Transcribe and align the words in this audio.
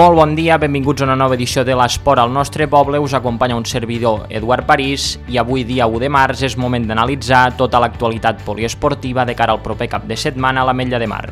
Molt 0.00 0.16
bon 0.16 0.30
dia, 0.32 0.56
benvinguts 0.56 1.02
a 1.02 1.04
una 1.04 1.14
nova 1.20 1.36
edició 1.36 1.60
de 1.60 1.74
l'Esport 1.76 2.22
al 2.22 2.30
nostre 2.32 2.64
poble. 2.72 2.96
Us 3.04 3.12
acompanya 3.12 3.58
un 3.58 3.66
servidor, 3.68 4.22
Eduard 4.30 4.64
París, 4.64 5.18
i 5.28 5.36
avui, 5.36 5.66
dia 5.68 5.84
1 5.84 6.00
de 6.00 6.08
març, 6.08 6.40
és 6.48 6.56
moment 6.56 6.86
d'analitzar 6.88 7.42
tota 7.58 7.82
l'actualitat 7.84 8.40
poliesportiva 8.46 9.26
de 9.28 9.36
cara 9.36 9.52
al 9.52 9.60
proper 9.60 9.90
cap 9.92 10.08
de 10.08 10.16
setmana 10.16 10.62
a 10.64 10.70
la 10.70 10.72
Mella 10.72 10.96
de 11.04 11.10
Mar. 11.10 11.26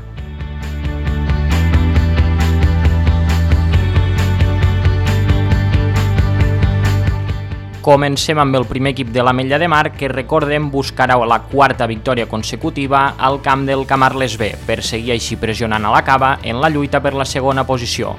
Comencem 7.89 8.37
amb 8.37 8.53
el 8.59 8.67
primer 8.69 8.91
equip 8.93 9.15
de 9.15 9.23
la 9.25 9.33
Mella 9.33 9.57
de 9.57 9.65
Mar 9.73 9.95
que 9.97 10.11
recordem 10.13 10.67
buscarà 10.69 11.17
la 11.25 11.39
quarta 11.49 11.87
victòria 11.89 12.29
consecutiva 12.29 13.15
al 13.17 13.41
camp 13.41 13.65
del 13.65 13.87
Camarles 13.89 14.37
B 14.37 14.51
per 14.67 14.83
seguir 14.85 15.15
així 15.15 15.41
pressionant 15.41 15.89
a 15.89 15.95
la 15.95 16.05
cava 16.05 16.35
en 16.43 16.61
la 16.61 16.69
lluita 16.69 17.01
per 17.01 17.15
la 17.17 17.25
segona 17.25 17.65
posició. 17.65 18.13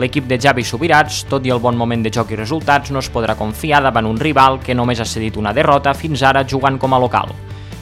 L'equip 0.00 0.24
de 0.24 0.38
Javi 0.40 0.62
Subirats, 0.64 1.26
tot 1.28 1.44
i 1.44 1.50
el 1.52 1.58
bon 1.60 1.76
moment 1.76 2.00
de 2.00 2.08
joc 2.14 2.30
i 2.32 2.36
resultats, 2.38 2.88
no 2.88 3.02
es 3.02 3.10
podrà 3.12 3.34
confiar 3.36 3.82
davant 3.84 4.06
un 4.08 4.16
rival 4.16 4.56
que 4.64 4.72
només 4.72 5.00
ha 5.02 5.04
cedit 5.04 5.36
una 5.36 5.52
derrota 5.52 5.92
fins 5.92 6.22
ara 6.24 6.46
jugant 6.48 6.78
com 6.80 6.94
a 6.96 7.00
local. 7.02 7.34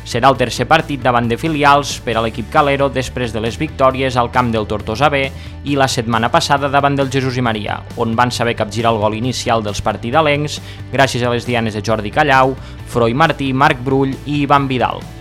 Serà 0.09 0.33
el 0.33 0.39
tercer 0.41 0.65
partit 0.67 0.99
davant 1.05 1.29
de 1.31 1.37
filials 1.39 1.93
per 2.03 2.17
a 2.17 2.23
l'equip 2.25 2.49
Calero 2.51 2.89
després 2.91 3.31
de 3.31 3.43
les 3.45 3.59
victòries 3.61 4.17
al 4.17 4.33
camp 4.35 4.51
del 4.51 4.67
Tortosa 4.67 5.11
B 5.13 5.21
i 5.69 5.77
la 5.79 5.87
setmana 5.87 6.33
passada 6.33 6.73
davant 6.73 6.97
del 6.99 7.13
Jesús 7.13 7.39
i 7.39 7.45
Maria, 7.45 7.77
on 8.03 8.17
van 8.19 8.33
saber 8.35 8.57
capgirar 8.59 8.97
el 8.97 8.99
gol 9.05 9.15
inicial 9.21 9.63
dels 9.63 9.85
partidalencs 9.85 10.59
gràcies 10.91 11.23
a 11.23 11.31
les 11.31 11.47
dianes 11.47 11.79
de 11.79 11.85
Jordi 11.87 12.11
Callau, 12.11 12.57
Froi 12.89 13.15
Martí, 13.15 13.53
Marc 13.53 13.85
Brull 13.85 14.17
i 14.25 14.41
Ivan 14.49 14.67
Vidal. 14.67 15.18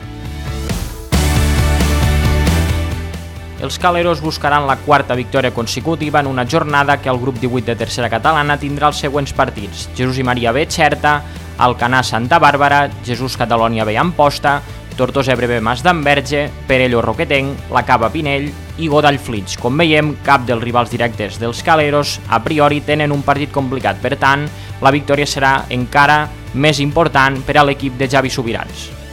Els 3.61 3.79
caleros 3.81 4.21
buscaran 4.21 4.67
la 4.69 4.75
quarta 4.77 5.15
victòria 5.17 5.53
consecutiva 5.53 6.19
en 6.19 6.27
una 6.27 6.45
jornada 6.45 6.99
que 7.01 7.09
el 7.09 7.17
grup 7.17 7.39
18 7.41 7.65
de 7.71 7.75
tercera 7.75 8.09
catalana 8.09 8.59
tindrà 8.61 8.91
els 8.91 8.99
següents 9.01 9.33
partits. 9.33 9.87
Jesús 9.97 10.19
i 10.21 10.25
Maria 10.25 10.51
B, 10.53 10.67
Xerta, 10.69 11.23
Alcanar 11.57 12.03
Santa 12.05 12.37
Bàrbara, 12.37 12.85
Jesús 13.03 13.37
Catalònia 13.37 13.83
B, 13.83 13.97
Amposta, 13.97 14.61
Tortosa 14.97 15.35
Breve 15.35 15.57
Mas 15.61 15.81
d'Enverge, 15.85 16.49
Perello 16.67 17.01
Roquetenc, 17.01 17.69
La 17.73 17.81
Cava 17.85 18.11
Pinell 18.13 18.51
i 18.77 18.89
Godall 18.89 19.17
Flits. 19.17 19.57
Com 19.57 19.77
veiem, 19.77 20.13
cap 20.25 20.45
dels 20.45 20.61
rivals 20.61 20.93
directes 20.93 21.39
dels 21.41 21.63
Caleros 21.65 22.19
a 22.29 22.41
priori 22.45 22.81
tenen 22.85 23.13
un 23.13 23.25
partit 23.25 23.53
complicat, 23.53 23.97
per 24.01 24.17
tant, 24.21 24.45
la 24.81 24.93
victòria 24.93 25.25
serà 25.25 25.63
encara 25.73 26.27
més 26.53 26.81
important 26.81 27.41
per 27.45 27.57
a 27.57 27.65
l'equip 27.65 27.97
de 27.97 28.09
Javi 28.09 28.29
Subirats. 28.33 29.06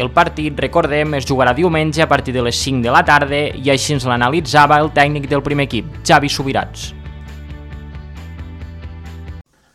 El 0.00 0.08
partit, 0.16 0.56
recordem, 0.56 1.12
es 1.18 1.26
jugarà 1.28 1.52
diumenge 1.52 2.00
a 2.00 2.08
partir 2.08 2.32
de 2.32 2.40
les 2.46 2.56
5 2.56 2.80
de 2.86 2.92
la 2.94 3.02
tarda 3.04 3.42
i 3.52 3.68
així 3.68 3.92
ens 3.92 4.06
l'analitzava 4.08 4.78
el 4.80 4.88
tècnic 4.96 5.28
del 5.28 5.42
primer 5.44 5.66
equip, 5.68 5.90
Javi 6.08 6.30
Subirats. 6.32 6.94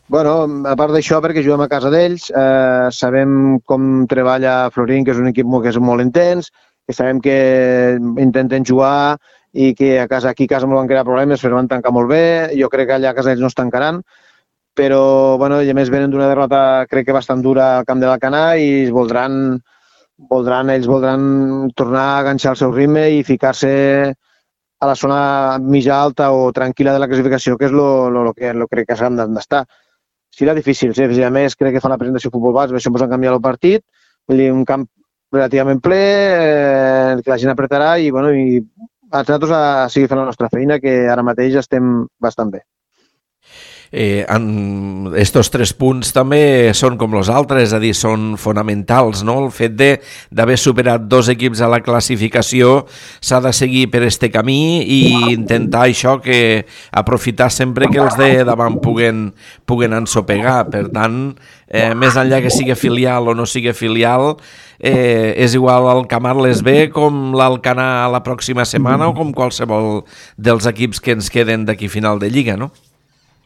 Bueno, 0.09 0.33
a 0.69 0.73
part 0.77 0.93
d'això, 0.93 1.19
perquè 1.21 1.43
juguem 1.45 1.63
a 1.65 1.69
casa 1.69 1.91
d'ells, 1.93 2.29
eh, 2.29 2.89
sabem 2.93 3.59
com 3.65 4.05
treballa 4.09 4.71
Florín, 4.73 5.05
que 5.05 5.13
és 5.13 5.21
un 5.21 5.29
equip 5.29 5.49
que 5.61 5.69
és 5.69 5.77
molt 5.77 6.01
intens, 6.01 6.51
que 6.85 6.93
sabem 6.93 7.21
que 7.21 7.37
intenten 8.21 8.65
jugar 8.65 9.17
i 9.53 9.73
que 9.73 9.99
a 9.99 10.07
casa, 10.07 10.29
aquí 10.29 10.45
a 10.45 10.55
casa 10.55 10.67
no 10.67 10.77
van 10.77 10.87
crear 10.87 11.05
problemes, 11.05 11.41
però 11.41 11.57
van 11.57 11.69
tancar 11.69 11.93
molt 11.93 12.09
bé. 12.09 12.25
Jo 12.57 12.69
crec 12.69 12.89
que 12.89 12.97
allà 12.97 13.13
a 13.13 13.17
casa 13.17 13.31
ells 13.31 13.41
no 13.41 13.47
es 13.47 13.57
tancaran, 13.57 14.01
però 14.75 15.37
bueno, 15.37 15.61
i 15.61 15.69
a 15.69 15.77
més 15.77 15.89
venen 15.89 16.11
d'una 16.11 16.27
derrota 16.29 16.85
crec 16.89 17.07
que 17.07 17.15
bastant 17.15 17.41
dura 17.41 17.77
al 17.79 17.85
camp 17.85 18.01
de 18.01 18.09
l'Alcanar 18.09 18.57
i 18.57 18.83
es 18.83 18.91
voldran, 18.93 19.61
voldran, 20.17 20.69
ells 20.69 20.87
voldran 20.87 21.71
tornar 21.75 22.05
a 22.15 22.19
enganxar 22.21 22.53
el 22.53 22.59
seu 22.59 22.71
ritme 22.71 23.07
i 23.11 23.23
ficar-se 23.23 23.71
a 24.79 24.87
la 24.87 24.95
zona 24.95 25.57
mitja 25.59 25.97
alta 26.01 26.31
o 26.31 26.51
tranquil·la 26.55 26.93
de 26.93 27.01
la 27.01 27.07
classificació, 27.07 27.57
que 27.57 27.67
és 27.69 27.71
el 27.71 28.31
que 28.35 28.53
lo 28.53 28.67
crec 28.67 28.89
que 28.89 28.97
s'han 28.99 29.17
d'estar 29.17 29.65
serà 30.35 30.53
difícil, 30.55 30.93
sí. 30.95 31.03
A 31.23 31.31
més, 31.31 31.55
crec 31.55 31.75
que 31.75 31.81
fa 31.81 31.87
una 31.87 31.97
presentació 31.97 32.29
de 32.29 32.35
futbol 32.35 32.53
base, 32.55 32.75
això 32.75 32.91
ens 32.91 33.05
han 33.05 33.13
canviat 33.13 33.37
el 33.37 33.41
partit, 33.41 33.85
vull 34.27 34.41
dir, 34.41 34.51
un 34.51 34.65
camp 34.67 34.85
relativament 35.31 35.79
ple, 35.83 36.01
eh, 36.01 37.15
que 37.23 37.31
la 37.31 37.39
gent 37.39 37.53
apretarà 37.53 37.95
i, 37.99 38.11
bueno, 38.11 38.33
i 38.35 38.59
nosaltres 39.11 39.51
a 39.55 39.89
seguir 39.89 40.09
fent 40.11 40.19
la 40.19 40.27
nostra 40.27 40.51
feina, 40.51 40.79
que 40.83 41.05
ara 41.11 41.23
mateix 41.23 41.55
estem 41.61 42.05
bastant 42.19 42.51
bé 42.51 42.65
eh, 43.97 44.25
en 44.27 45.13
estos 45.15 45.47
tres 45.47 45.71
punts 45.71 46.09
també 46.11 46.73
són 46.75 46.97
com 46.99 47.13
els 47.15 47.29
altres, 47.31 47.69
és 47.69 47.73
a 47.73 47.79
dir, 47.79 47.93
són 47.95 48.33
fonamentals, 48.35 49.21
no? 49.23 49.37
El 49.45 49.53
fet 49.55 49.77
d'haver 49.79 50.57
superat 50.59 51.05
dos 51.07 51.29
equips 51.31 51.61
a 51.63 51.69
la 51.71 51.79
classificació 51.79 52.81
s'ha 53.23 53.39
de 53.45 53.53
seguir 53.55 53.85
per 53.93 54.01
este 54.03 54.27
camí 54.33 54.83
i 54.83 54.99
intentar 55.31 55.85
això 55.87 56.17
que 56.19 56.65
aprofitar 56.91 57.47
sempre 57.55 57.87
que 57.87 58.01
els 58.03 58.17
de 58.19 58.43
davant 58.43 58.81
puguen, 58.83 59.29
puguen 59.63 59.95
ensopegar. 59.95 60.65
Per 60.73 60.89
tant, 60.91 61.21
eh, 61.69 61.93
més 61.95 62.17
enllà 62.19 62.41
que 62.43 62.51
sigui 62.51 62.75
filial 62.75 63.31
o 63.31 63.35
no 63.37 63.45
sigui 63.47 63.71
filial, 63.71 64.35
eh, 64.75 65.39
és 65.39 65.55
igual 65.55 65.87
el 65.93 66.03
Camarles 66.11 66.65
B 66.67 66.89
com 66.91 67.31
l'Alcanar 67.31 68.09
la 68.11 68.19
pròxima 68.27 68.67
setmana 68.67 69.07
o 69.07 69.15
com 69.15 69.31
qualsevol 69.31 70.03
dels 70.35 70.67
equips 70.67 70.99
que 70.99 71.15
ens 71.15 71.31
queden 71.31 71.63
d'aquí 71.63 71.87
final 71.87 72.19
de 72.19 72.27
Lliga, 72.33 72.59
no? 72.59 72.73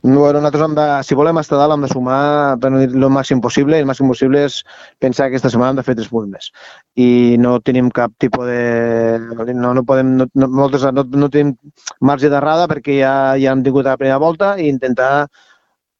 Bueno, 0.01 0.39
nosaltres 0.39 0.63
hem 0.63 0.75
de, 0.75 0.83
si 1.03 1.15
volem 1.15 1.37
estar 1.41 1.57
dalt 1.59 1.73
hem 1.75 1.81
de 1.83 1.89
sumar 1.91 2.55
el 2.63 3.01
màxim 3.11 3.41
possible 3.43 3.75
i 3.75 3.83
el 3.83 3.87
màxim 3.89 4.07
possible 4.07 4.45
és 4.47 4.61
pensar 4.97 5.25
que 5.25 5.35
aquesta 5.35 5.51
setmana 5.51 5.73
hem 5.73 5.79
de 5.81 5.83
fer 5.83 5.95
tres 5.97 6.07
punts 6.07 6.29
més. 6.31 6.47
I 6.95 7.35
no 7.43 7.57
tenim 7.59 7.89
cap 7.91 8.13
tipus 8.17 8.47
de... 8.47 9.19
no, 9.51 9.73
no 9.75 9.83
podem, 9.83 10.15
no, 10.21 10.29
no, 10.39 10.47
moltes, 10.47 10.87
no, 10.95 11.03
no 11.03 11.29
tenim 11.29 11.51
marge 11.99 12.31
d'errada 12.31 12.69
perquè 12.71 12.95
ja, 13.01 13.11
ja 13.35 13.51
hem 13.51 13.65
tingut 13.65 13.89
la 13.89 13.97
primera 13.99 14.21
volta 14.23 14.55
i 14.55 14.69
intentar, 14.71 15.27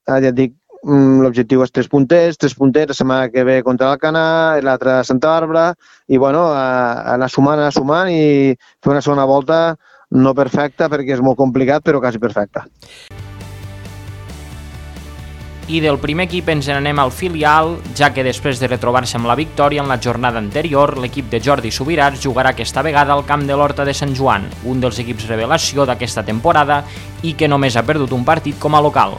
eh, 0.08 0.16
ja 0.16 0.32
et 0.32 0.38
dic, 0.38 0.56
mm, 0.80 1.20
l'objectiu 1.20 1.60
és 1.68 1.76
tres 1.76 1.92
punters, 1.92 2.40
tres 2.40 2.56
punters 2.56 2.94
la 2.94 2.96
setmana 2.96 3.28
que 3.28 3.44
ve 3.44 3.60
contra 3.68 3.92
l'Alcana, 3.92 4.24
l'altra 4.64 5.02
Santa 5.04 5.36
Bàrbara, 5.36 5.74
i 6.08 6.16
bueno, 6.16 6.46
anar 6.56 7.28
sumant, 7.28 7.60
anar 7.60 7.76
sumant 7.76 8.08
i 8.08 8.56
fer 8.80 8.96
una 8.96 9.04
segona 9.04 9.28
volta 9.28 9.64
no 10.10 10.32
perfecta 10.32 10.88
perquè 10.88 11.18
és 11.18 11.20
molt 11.20 11.36
complicat, 11.36 11.84
però 11.84 12.00
quasi 12.00 12.18
perfecta 12.18 12.64
i 15.70 15.78
del 15.78 16.00
primer 16.02 16.24
equip 16.26 16.48
ens 16.50 16.66
n'anem 16.66 16.98
al 16.98 17.12
filial, 17.14 17.76
ja 17.94 18.08
que 18.10 18.24
després 18.26 18.58
de 18.58 18.66
retrobar-se 18.66 19.14
amb 19.18 19.28
la 19.30 19.36
victòria 19.38 19.84
en 19.84 19.90
la 19.90 20.00
jornada 20.02 20.40
anterior, 20.42 20.96
l'equip 20.98 21.28
de 21.30 21.38
Jordi 21.38 21.70
Subirats 21.70 22.24
jugarà 22.24 22.50
aquesta 22.50 22.82
vegada 22.82 23.14
al 23.14 23.22
camp 23.28 23.44
de 23.46 23.54
l'Horta 23.54 23.86
de 23.86 23.94
Sant 23.94 24.16
Joan, 24.18 24.48
un 24.66 24.82
dels 24.82 24.98
equips 24.98 25.28
revelació 25.30 25.86
d'aquesta 25.86 26.26
temporada 26.26 26.82
i 27.22 27.36
que 27.38 27.48
només 27.48 27.78
ha 27.78 27.86
perdut 27.86 28.10
un 28.16 28.26
partit 28.26 28.58
com 28.58 28.74
a 28.74 28.82
local. 28.82 29.14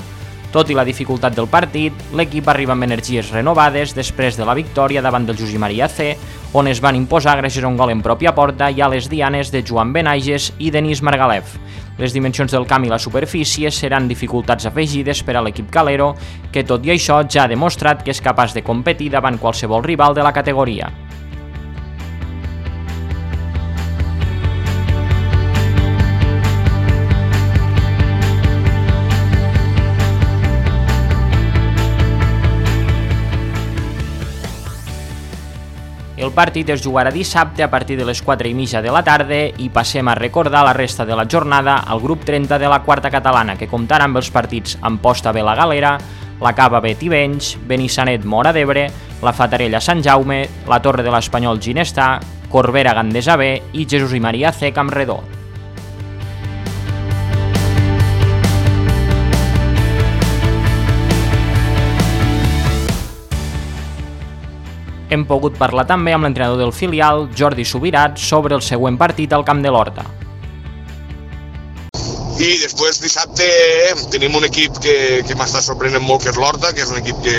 Tot 0.51 0.67
i 0.67 0.75
la 0.75 0.83
dificultat 0.83 1.37
del 1.37 1.47
partit, 1.47 1.95
l'equip 2.11 2.49
arriba 2.51 2.75
amb 2.75 2.83
energies 2.83 3.31
renovades 3.31 3.95
després 3.95 4.35
de 4.35 4.43
la 4.43 4.57
victòria 4.57 4.99
davant 4.99 5.23
del 5.23 5.39
José 5.39 5.55
Maria 5.55 5.87
C, 5.87 6.17
on 6.51 6.67
es 6.67 6.83
van 6.83 6.99
imposar 6.99 7.37
gràcies 7.39 7.63
a 7.63 7.71
un 7.71 7.79
gol 7.79 7.95
en 7.95 8.03
pròpia 8.03 8.35
porta 8.35 8.67
i 8.67 8.83
a 8.83 8.91
les 8.91 9.07
dianes 9.07 9.55
de 9.55 9.63
Joan 9.63 9.95
Benages 9.95 10.51
i 10.59 10.67
Denis 10.75 10.99
Margalef. 10.99 11.55
Les 11.99 12.13
dimensions 12.13 12.51
del 12.51 12.65
camp 12.67 12.85
i 12.87 12.89
la 12.89 12.99
superfície 12.99 13.71
seran 13.71 14.07
dificultats 14.07 14.65
afegides 14.69 15.23
per 15.27 15.35
a 15.37 15.43
l'equip 15.43 15.69
calero, 15.71 16.13
que 16.51 16.63
tot 16.63 16.85
i 16.87 16.95
això 16.95 17.21
ja 17.27 17.43
ha 17.45 17.51
demostrat 17.51 18.03
que 18.03 18.15
és 18.15 18.21
capaç 18.23 18.55
de 18.55 18.63
competir 18.63 19.11
davant 19.11 19.37
qualsevol 19.37 19.83
rival 19.83 20.15
de 20.15 20.23
la 20.23 20.33
categoria. 20.33 20.89
El 36.31 36.35
partit 36.37 36.69
es 36.71 36.79
jugarà 36.79 37.11
dissabte 37.11 37.59
a 37.59 37.67
partir 37.67 37.97
de 37.99 38.05
les 38.07 38.21
4 38.23 38.47
i 38.47 38.53
mitja 38.55 38.79
de 38.79 38.91
la 38.95 39.01
tarda 39.03 39.41
i 39.59 39.65
passem 39.67 40.07
a 40.07 40.13
recordar 40.15 40.61
la 40.63 40.71
resta 40.71 41.03
de 41.03 41.17
la 41.19 41.25
jornada 41.27 41.73
al 41.83 41.99
grup 41.99 42.23
30 42.23 42.55
de 42.55 42.69
la 42.71 42.77
quarta 42.85 43.11
catalana, 43.11 43.57
que 43.59 43.67
comptarà 43.67 44.07
amb 44.07 44.21
els 44.21 44.29
partits 44.31 44.77
Amposta 44.79 45.33
B 45.35 45.43
la 45.43 45.57
Galera, 45.59 45.97
la 46.39 46.53
Cava 46.55 46.79
B 46.79 46.95
Tivenys, 46.95 47.57
Benissanet 47.67 48.23
Mora 48.23 48.55
d'Ebre, 48.55 48.87
la 49.19 49.35
Fatarella 49.35 49.83
Sant 49.83 49.99
Jaume, 50.07 50.45
la 50.71 50.79
Torre 50.79 51.03
de 51.03 51.11
l'Espanyol 51.11 51.59
Ginestà, 51.59 52.13
Corbera 52.47 52.95
Gandesa 52.95 53.35
B 53.35 53.51
i 53.73 53.83
Jesús 53.83 54.15
i 54.15 54.23
Maria 54.23 54.55
C 54.55 54.71
Campredó. 54.71 55.19
Hem 65.11 65.25
pogut 65.27 65.57
parlar 65.59 65.83
també 65.89 66.13
amb 66.15 66.23
l'entrenador 66.23 66.61
del 66.61 66.71
filial, 66.71 67.25
Jordi 67.35 67.65
Subirat, 67.67 68.15
sobre 68.15 68.55
el 68.55 68.61
següent 68.63 68.95
partit 68.99 69.33
al 69.35 69.43
camp 69.43 69.59
de 69.59 69.73
l'Horta. 69.73 70.05
I 72.41 72.51
després 72.61 73.01
dissabte 73.03 73.45
tenim 74.13 74.37
un 74.39 74.47
equip 74.47 74.79
que, 74.81 74.95
que 75.27 75.35
m'està 75.37 75.59
sorprenent 75.61 76.01
molt, 76.07 76.23
que 76.23 76.31
és 76.31 76.39
l'Horta, 76.39 76.71
que 76.73 76.85
és 76.85 76.93
un 76.93 77.01
equip 77.01 77.19
que 77.25 77.35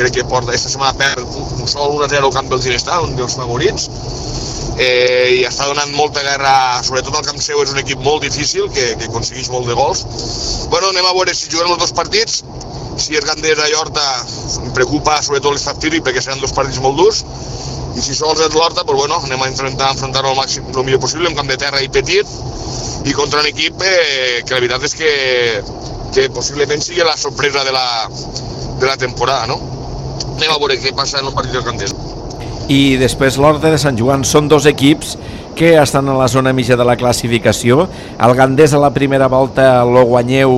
crec 0.00 0.16
que 0.16 0.24
porta, 0.32 0.54
aquesta 0.54 0.72
setmana 0.72 0.96
perd 0.96 1.36
un 1.60 1.68
sol 1.68 2.00
1-0 2.00 2.24
al 2.24 2.34
camp 2.38 2.48
del 2.50 2.64
Ginestar, 2.64 3.02
un 3.04 3.12
dels 3.20 3.36
favorits, 3.36 3.86
eh, 4.80 5.36
i 5.36 5.44
està 5.44 5.68
donant 5.68 5.92
molta 5.92 6.24
guerra, 6.24 6.54
sobretot 6.88 7.20
al 7.20 7.28
camp 7.28 7.44
seu 7.44 7.60
és 7.60 7.76
un 7.76 7.84
equip 7.84 8.00
molt 8.02 8.24
difícil, 8.24 8.72
que, 8.72 8.94
que 8.96 9.12
aconsegueix 9.12 9.52
molt 9.52 9.68
de 9.68 9.76
gols. 9.76 10.06
Bueno, 10.72 10.88
anem 10.88 11.04
a 11.04 11.14
veure 11.20 11.36
si 11.36 11.52
juguen 11.52 11.68
els 11.68 11.84
dos 11.84 11.92
partits, 12.00 12.40
si 13.00 13.16
és 13.18 13.26
Gandesa 13.26 13.68
i 13.68 13.76
Horta 13.76 14.04
em 14.64 14.70
preocupa 14.76 15.18
sobretot 15.24 15.56
l'estat 15.56 15.80
físic 15.82 16.04
perquè 16.06 16.22
seran 16.22 16.42
dos 16.42 16.54
partits 16.56 16.80
molt 16.84 16.98
durs, 17.00 17.24
i 17.96 18.02
si 18.04 18.14
sols 18.14 18.40
és 18.44 18.54
l'Horta, 18.54 18.84
pues 18.86 18.98
bueno, 18.98 19.18
anem 19.24 19.42
a 19.42 19.48
enfrontar, 19.50 19.90
enfrontar-ho 19.94 20.30
al 20.30 20.38
màxim, 20.38 20.66
el 20.70 20.86
millor 20.86 21.00
possible, 21.02 21.28
en 21.28 21.36
camp 21.36 21.48
de 21.50 21.58
terra 21.60 21.82
i 21.82 21.88
petit, 21.92 22.28
i 23.04 23.14
contra 23.16 23.40
un 23.42 23.48
equip 23.50 23.82
eh, 23.82 24.42
que 24.46 24.54
la 24.54 24.60
veritat 24.60 24.86
és 24.86 24.94
que, 24.96 25.10
que 26.14 26.28
possiblement 26.34 26.82
sigui 26.84 27.02
la 27.06 27.16
sorpresa 27.18 27.64
de 27.66 27.74
la, 27.74 27.86
de 28.80 28.86
la 28.86 28.96
temporada, 29.00 29.48
no? 29.50 29.58
Anem 30.36 30.54
a 30.54 30.60
veure 30.60 30.78
què 30.80 30.94
passa 30.96 31.20
en 31.20 31.28
el 31.28 31.36
partit 31.36 31.56
del 31.56 31.66
Candel. 31.66 31.92
I 32.70 32.96
després 33.00 33.36
l'Horta 33.40 33.72
de 33.72 33.80
Sant 33.82 33.98
Joan 33.98 34.22
són 34.24 34.48
dos 34.48 34.68
equips 34.70 35.16
que 35.58 35.74
estan 35.80 36.08
a 36.08 36.14
la 36.16 36.28
zona 36.30 36.54
mitja 36.54 36.78
de 36.78 36.86
la 36.86 36.94
classificació. 36.96 37.88
El 38.22 38.36
Gandés 38.38 38.72
a 38.72 38.80
la 38.80 38.92
primera 38.94 39.26
volta 39.28 39.82
lo 39.84 40.06
guanyeu 40.06 40.54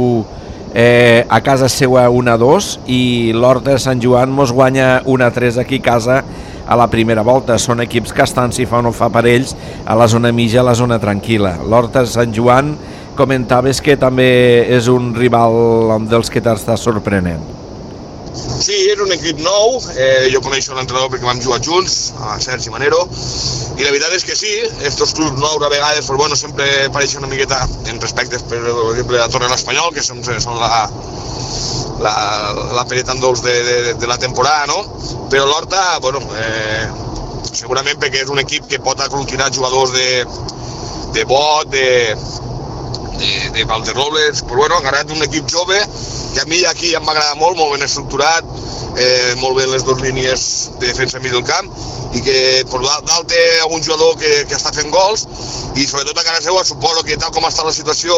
eh, 0.75 1.25
a 1.29 1.41
casa 1.45 1.69
seua 1.69 2.09
1-2 2.09 2.73
i 2.91 3.33
l'Horta 3.37 3.79
Sant 3.79 4.01
Joan 4.03 4.33
mos 4.33 4.53
guanya 4.53 5.03
1-3 5.05 5.61
aquí 5.63 5.81
a 5.81 5.87
casa 5.91 6.23
a 6.67 6.77
la 6.77 6.89
primera 6.91 7.23
volta. 7.23 7.59
Són 7.59 7.85
equips 7.85 8.13
que 8.13 8.25
estan, 8.25 8.53
si 8.53 8.67
fa 8.67 8.81
o 8.81 8.87
no 8.87 8.93
fa 8.97 9.11
per 9.13 9.27
ells, 9.29 9.57
a 9.85 9.97
la 9.99 10.09
zona 10.09 10.33
mitja, 10.33 10.61
a 10.63 10.69
la 10.71 10.77
zona 10.79 11.01
tranquil·la. 11.03 11.59
L'Horta 11.69 12.07
Sant 12.07 12.33
Joan 12.35 12.77
comentaves 13.17 13.83
que 13.85 13.99
també 14.01 14.31
és 14.73 14.89
un 14.89 15.13
rival 15.15 15.99
dels 16.09 16.33
que 16.33 16.41
t'està 16.41 16.79
sorprenent. 16.81 17.62
Sí, 18.33 18.77
és 18.89 19.01
un 19.03 19.11
equip 19.13 19.41
nou, 19.45 19.77
eh, 19.93 20.29
jo 20.33 20.41
coneixo 20.45 20.77
l'entrenador 20.77 21.11
perquè 21.13 21.27
vam 21.27 21.41
jugar 21.43 21.59
junts, 21.65 22.13
a 22.17 22.39
Sergi 22.41 22.71
Manero, 22.73 23.03
i 23.77 23.85
la 23.85 23.91
veritat 23.91 24.15
és 24.17 24.25
que 24.25 24.37
sí, 24.39 24.53
estos 24.89 25.13
clubs 25.19 25.37
nous 25.41 25.61
a 25.61 25.69
vegades 25.73 26.07
pues, 26.07 26.19
bueno, 26.19 26.39
sempre 26.39 26.67
pareixen 26.95 27.21
una 27.25 27.33
miqueta 27.33 27.61
en 27.91 28.01
respecte, 28.01 28.41
per 28.49 28.63
exemple, 28.63 29.21
a 29.21 29.29
Torre 29.33 29.51
l'Espanyol, 29.53 29.93
que 29.93 30.05
són, 30.07 30.23
són 30.25 30.61
la, 30.63 30.87
la, 32.01 32.15
la 32.79 32.87
pereta 32.89 33.19
dolç 33.21 33.45
de, 33.45 33.57
de, 33.69 33.95
de 34.01 34.09
la 34.09 34.19
temporada, 34.23 34.67
no? 34.71 35.27
Però 35.33 35.45
l'Horta, 35.49 35.99
bueno, 36.01 36.23
eh, 36.39 36.89
segurament 37.53 38.01
perquè 38.01 38.25
és 38.25 38.33
un 38.33 38.41
equip 38.41 38.69
que 38.71 38.81
pot 38.81 39.01
aglutinar 39.01 39.53
jugadors 39.53 39.93
de, 39.93 40.25
de 41.13 41.27
bot, 41.29 41.69
de, 41.73 42.15
de, 43.19 43.33
de 43.59 43.65
Valderrobles, 43.69 44.47
però 44.47 44.65
bueno, 44.65 44.81
agarrat 44.81 45.13
un 45.13 45.27
equip 45.29 45.51
jove 45.53 45.83
que 46.33 46.41
a 46.41 46.49
mi 46.49 46.65
aquí 46.65 46.95
em 46.97 47.05
va 47.05 47.13
agradar 47.15 47.37
molt, 47.41 47.57
molt 47.59 47.75
ben 47.77 47.85
estructurat, 47.87 48.47
eh, 48.97 49.35
molt 49.41 49.57
bé 49.57 49.67
les 49.69 49.85
dues 49.85 50.01
línies 50.03 50.45
de 50.79 50.87
defensa 50.87 51.21
mig 51.21 51.33
del 51.33 51.45
camp 51.45 51.69
i 52.13 52.21
que 52.25 52.37
per 52.69 52.81
dalt 52.85 53.29
té 53.31 53.41
algun 53.63 53.83
jugador 53.85 54.17
que, 54.21 54.33
que 54.49 54.57
està 54.57 54.73
fent 54.75 54.91
gols 54.93 55.25
i 55.77 55.87
sobretot 55.89 56.19
a 56.19 56.25
casa 56.27 56.43
seva 56.45 56.65
suposo 56.69 57.05
que 57.07 57.17
tal 57.21 57.33
com 57.33 57.47
està 57.49 57.65
la 57.65 57.73
situació 57.73 58.17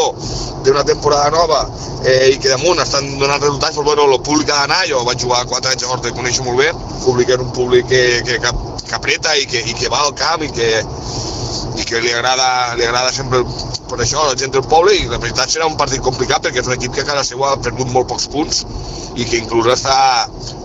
d'una 0.67 0.83
temporada 0.87 1.31
nova 1.35 1.61
eh, 2.03 2.33
i 2.35 2.39
que 2.43 2.51
damunt 2.51 2.83
estan 2.83 3.07
donant 3.21 3.43
resultats, 3.43 3.77
però 3.77 3.87
bueno, 3.93 4.09
el 4.11 4.23
públic 4.27 4.51
ha 4.51 4.65
d'anar, 4.65 4.83
jo 4.91 5.05
vaig 5.07 5.23
jugar 5.23 5.45
4 5.51 5.75
anys 5.75 5.87
a 5.87 5.93
Horta 5.93 6.11
i 6.11 6.17
coneixo 6.17 6.47
molt 6.47 6.63
bé, 6.63 6.71
el 6.73 7.03
públic 7.05 7.35
era 7.37 7.47
un 7.47 7.53
públic 7.55 7.87
que, 7.91 8.03
que, 8.27 8.41
que, 8.43 8.55
que 8.89 8.99
apreta 8.99 9.37
i 9.39 9.47
que, 9.51 9.63
i 9.63 9.79
que 9.79 9.93
va 9.93 10.03
al 10.09 10.15
camp 10.19 10.43
i 10.43 10.51
que, 10.55 10.71
que 11.89 12.01
li 12.03 12.13
agrada, 12.13 12.75
li 12.79 12.87
agrada 12.87 13.13
sempre 13.13 13.43
per 13.89 13.99
això 14.01 14.25
la 14.27 14.37
gent 14.41 14.53
del 14.55 14.65
poble 14.71 14.95
i 14.97 15.07
la 15.11 15.21
veritat 15.23 15.53
serà 15.53 15.69
un 15.71 15.77
partit 15.81 16.03
complicat 16.05 16.45
perquè 16.45 16.63
és 16.63 16.71
un 16.71 16.77
equip 16.77 16.95
que 16.97 17.05
a 17.05 17.09
casa 17.09 17.25
seva 17.29 17.53
ha 17.53 17.61
perdut 17.63 17.91
molt 17.95 18.09
pocs 18.11 18.27
punts 18.33 18.65
i 19.15 19.27
que 19.29 19.39
inclús 19.39 19.71
està, 19.75 19.97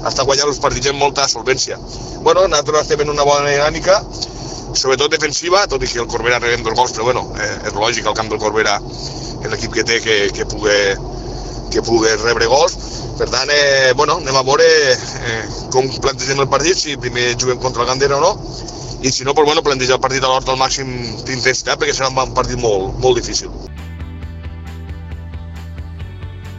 està 0.09 0.25
guanyant 0.25 0.49
els 0.49 0.61
partits 0.63 0.89
amb 0.91 1.03
molta 1.03 1.27
solvència. 1.29 1.77
Bueno, 2.25 2.47
nosaltres 2.47 2.87
estem 2.87 3.05
en 3.05 3.13
una 3.13 3.27
bona 3.27 3.51
dinàmica, 3.51 3.99
sobretot 4.73 5.13
defensiva, 5.13 5.65
tot 5.69 5.83
i 5.83 5.91
que 5.91 6.01
el 6.01 6.09
Corbera 6.09 6.41
rebem 6.41 6.65
dos 6.65 6.77
gols, 6.77 6.95
però 6.95 7.09
bueno, 7.11 7.27
eh, 7.37 7.53
és 7.69 7.77
lògic, 7.77 8.09
el 8.09 8.17
camp 8.17 8.31
del 8.31 8.41
Corbera 8.41 8.79
és 8.79 9.47
l'equip 9.51 9.77
que 9.77 9.85
té 9.87 10.01
que, 10.03 10.19
que 10.35 10.47
pugui 10.49 10.79
que 11.69 11.83
pugui 11.85 12.09
rebre 12.23 12.49
gols. 12.49 12.75
Per 13.19 13.27
tant, 13.29 13.49
eh, 13.51 13.93
bueno, 13.95 14.17
anem 14.23 14.35
a 14.39 14.43
veure 14.47 14.65
eh, 14.65 15.39
com 15.73 15.87
plantegem 16.01 16.39
el 16.41 16.49
partit, 16.49 16.77
si 16.79 16.97
primer 16.97 17.33
juguem 17.35 17.59
contra 17.61 17.83
el 17.83 17.89
Gandera 17.91 18.17
o 18.17 18.21
no, 18.23 18.31
i 19.01 19.11
si 19.11 19.23
no, 19.23 19.33
pues, 19.33 19.45
bueno, 19.45 19.63
plantejar 19.63 19.95
el 19.95 20.01
partit 20.03 20.23
a 20.23 20.31
l'horta 20.31 20.51
al 20.51 20.59
màxim 20.59 20.89
d'intensitat 21.25 21.79
perquè 21.79 21.95
serà 21.95 22.11
un 22.11 22.33
partit 22.35 22.59
molt, 22.59 22.97
molt 22.99 23.21
difícil. 23.21 23.53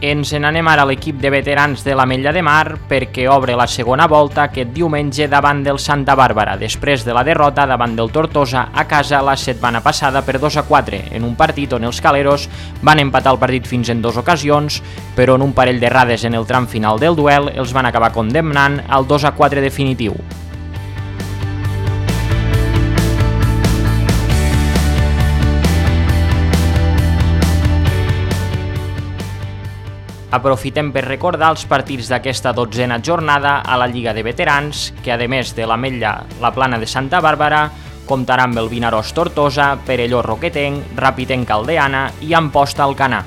Ens 0.01 0.31
n'anem 0.33 0.65
ara 0.65 0.81
a 0.81 0.87
l'equip 0.89 1.19
de 1.21 1.29
veterans 1.29 1.83
de 1.85 1.93
la 1.93 2.07
Mella 2.09 2.31
de 2.33 2.41
Mar 2.41 2.79
perquè 2.89 3.27
obre 3.29 3.53
la 3.53 3.67
segona 3.69 4.07
volta 4.09 4.47
aquest 4.47 4.71
diumenge 4.73 5.27
davant 5.29 5.61
del 5.61 5.77
Santa 5.77 6.15
Bàrbara, 6.17 6.55
després 6.57 7.05
de 7.05 7.13
la 7.13 7.21
derrota 7.21 7.67
davant 7.69 7.93
del 7.93 8.09
Tortosa 8.09 8.71
a 8.73 8.87
casa 8.89 9.21
la 9.21 9.37
setmana 9.37 9.83
passada 9.85 10.25
per 10.25 10.39
2 10.41 10.57
a 10.57 10.65
4, 10.65 11.03
en 11.13 11.29
un 11.29 11.37
partit 11.37 11.77
on 11.77 11.85
els 11.85 12.01
caleros 12.01 12.49
van 12.81 13.05
empatar 13.05 13.35
el 13.35 13.43
partit 13.45 13.69
fins 13.69 13.93
en 13.93 14.01
dues 14.01 14.17
ocasions, 14.17 14.81
però 15.13 15.37
en 15.37 15.45
un 15.45 15.53
parell 15.53 15.77
d'errades 15.77 16.25
en 16.25 16.33
el 16.33 16.49
tram 16.49 16.65
final 16.65 16.97
del 16.97 17.13
duel 17.13 17.53
els 17.53 17.69
van 17.69 17.85
acabar 17.85 18.09
condemnant 18.09 18.81
al 18.89 19.05
2 19.05 19.29
a 19.29 19.37
4 19.37 19.61
definitiu. 19.61 20.17
Aprofitem 30.31 30.93
per 30.95 31.03
recordar 31.03 31.49
els 31.51 31.65
partits 31.67 32.07
d'aquesta 32.07 32.53
dotzena 32.55 33.01
jornada 33.03 33.57
a 33.67 33.75
la 33.75 33.89
Lliga 33.91 34.13
de 34.15 34.23
Veterans, 34.23 34.93
que 35.03 35.11
a 35.11 35.19
més 35.27 35.51
de 35.57 35.67
la 35.67 35.75
Mella, 35.75 36.13
la 36.39 36.53
Plana 36.55 36.79
de 36.79 36.87
Santa 36.87 37.19
Bàrbara, 37.19 37.65
comptarà 38.07 38.47
amb 38.47 38.57
el 38.63 38.71
Vinaròs 38.71 39.11
Tortosa, 39.11 39.75
Perelló 39.85 40.23
Roquetenc, 40.23 40.95
Rapitenc 40.95 41.47
Caldeana 41.47 42.07
i 42.23 42.33
Amposta 42.33 42.87
Alcanar. 42.87 43.25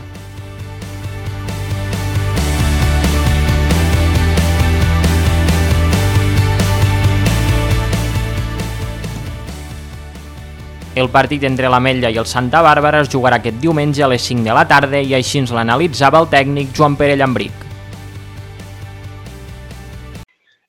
El 10.95 11.09
partit 11.11 11.43
entre 11.43 11.67
l'Ametlla 11.67 12.07
i 12.15 12.19
el 12.21 12.27
Santa 12.31 12.61
Bàrbara 12.63 13.01
es 13.03 13.09
jugarà 13.11 13.41
aquest 13.41 13.57
diumenge 13.59 14.05
a 14.05 14.09
les 14.13 14.23
5 14.29 14.45
de 14.47 14.55
la 14.55 14.63
tarda 14.71 15.01
i 15.03 15.17
així 15.17 15.41
ens 15.41 15.51
l'analitzava 15.51 16.21
el 16.23 16.29
tècnic 16.31 16.71
Joan 16.77 16.95
Pere 17.01 17.17
Llambric. 17.19 17.65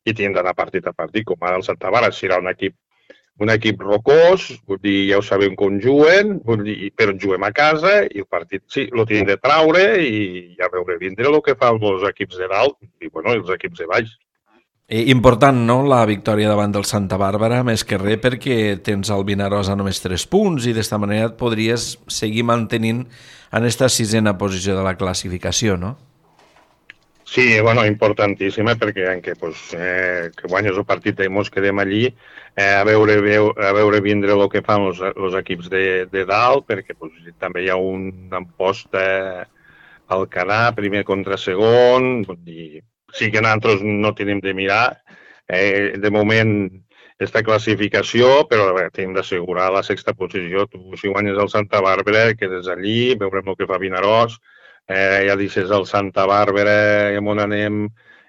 I 0.09 0.15
tenim 0.17 0.33
d'anar 0.33 0.55
partit 0.57 0.89
a 0.89 0.95
partit, 0.97 1.27
com 1.29 1.45
ara 1.45 1.59
el 1.61 1.67
Santa 1.67 1.93
Bàrbara 1.93 2.09
serà 2.09 2.41
un 2.41 2.49
equip 2.49 2.73
un 3.45 3.51
equip 3.51 3.81
rocós, 3.83 4.47
vull 4.65 4.81
dir, 4.81 4.97
ja 5.11 5.19
ho 5.19 5.23
sabem 5.27 5.53
com 5.59 5.77
juguen, 5.83 6.39
vull 6.47 6.63
dir, 6.65 6.89
però 6.97 7.13
juguem 7.13 7.45
a 7.45 7.51
casa 7.53 7.97
i 8.07 8.23
el 8.23 8.29
partit 8.31 8.63
sí, 8.71 8.87
lo 8.95 9.05
tenim 9.05 9.27
de 9.29 9.37
traure 9.37 9.83
i 10.01 10.55
ja 10.57 10.71
veure 10.73 10.97
vindre 11.01 11.29
el 11.29 11.41
que 11.45 11.53
fan 11.59 11.77
els 11.77 12.09
equips 12.09 12.41
de 12.41 12.49
dalt 12.49 12.79
i 13.03 13.11
bueno, 13.11 13.35
els 13.35 13.51
equips 13.59 13.83
de 13.83 13.91
baix. 13.91 14.15
I 14.85 15.07
important, 15.09 15.63
no?, 15.65 15.79
la 15.89 16.03
victòria 16.05 16.45
davant 16.51 16.69
del 16.75 16.83
Santa 16.85 17.17
Bàrbara, 17.17 17.63
més 17.65 17.81
que 17.89 17.97
res 17.97 18.19
perquè 18.21 18.57
tens 18.85 19.09
el 19.09 19.23
Vinaròs 19.25 19.71
a 19.73 19.75
només 19.79 19.97
3 20.03 20.27
punts 20.29 20.67
i 20.69 20.75
d'esta 20.77 20.99
manera 21.01 21.31
et 21.31 21.39
podries 21.39 21.95
seguir 22.05 22.43
mantenint 22.45 22.99
en 23.01 23.57
aquesta 23.63 23.89
sisena 23.89 24.35
posició 24.37 24.77
de 24.77 24.85
la 24.85 24.93
classificació, 24.93 25.79
no? 25.81 25.95
Sí, 27.25 27.47
bueno, 27.65 27.81
importantíssima 27.89 28.77
perquè 28.77 29.09
en 29.15 29.25
què 29.25 29.33
pues, 29.41 29.57
eh, 29.73 30.29
que 30.37 30.53
guanyes 30.53 30.77
el 30.77 30.85
partit 30.85 31.25
i 31.25 31.31
mos 31.33 31.49
quedem 31.49 31.81
allí 31.81 32.05
eh, 32.05 32.75
a, 32.77 32.83
veure, 32.85 33.17
a 33.17 33.73
veure 33.73 34.05
vindre 34.05 34.37
el 34.37 34.47
que 34.53 34.61
fan 34.61 34.85
els 34.91 35.41
equips 35.41 35.73
de, 35.73 35.85
de 36.13 36.29
dalt 36.29 36.69
perquè 36.69 36.93
pues, 36.93 37.17
també 37.41 37.65
hi 37.65 37.73
ha 37.73 37.81
un 37.81 38.11
empost 38.29 38.93
eh, 38.93 39.47
al 40.13 40.29
Canà, 40.29 40.67
primer 40.77 41.01
contra 41.09 41.41
segon, 41.41 42.21
dir, 42.45 42.85
sí 43.13 43.31
que 43.31 43.41
nosaltres 43.41 43.83
no 43.83 44.13
tenim 44.15 44.41
de 44.41 44.53
mirar. 44.53 45.01
Eh, 45.47 45.93
de 46.01 46.11
moment, 46.11 46.51
aquesta 47.15 47.43
classificació, 47.47 48.45
però 48.49 48.71
bé, 48.75 48.89
tenim 48.91 49.13
d'assegurar 49.15 49.69
la 49.73 49.83
sexta 49.87 50.13
posició. 50.17 50.65
Tu, 50.71 50.81
si 50.99 51.11
guanyes 51.11 51.39
el 51.39 51.51
Santa 51.53 51.81
Bàrbara, 51.83 52.33
quedes 52.39 52.67
allí, 52.71 53.15
veurem 53.19 53.53
el 53.53 53.59
que 53.59 53.69
fa 53.69 53.79
Vinaròs. 53.79 54.39
Eh, 54.87 55.23
ja 55.29 55.37
dices 55.39 55.71
el 55.71 55.87
Santa 55.89 56.25
Bàrbara, 56.29 57.15
on 57.21 57.39
anem, 57.41 57.85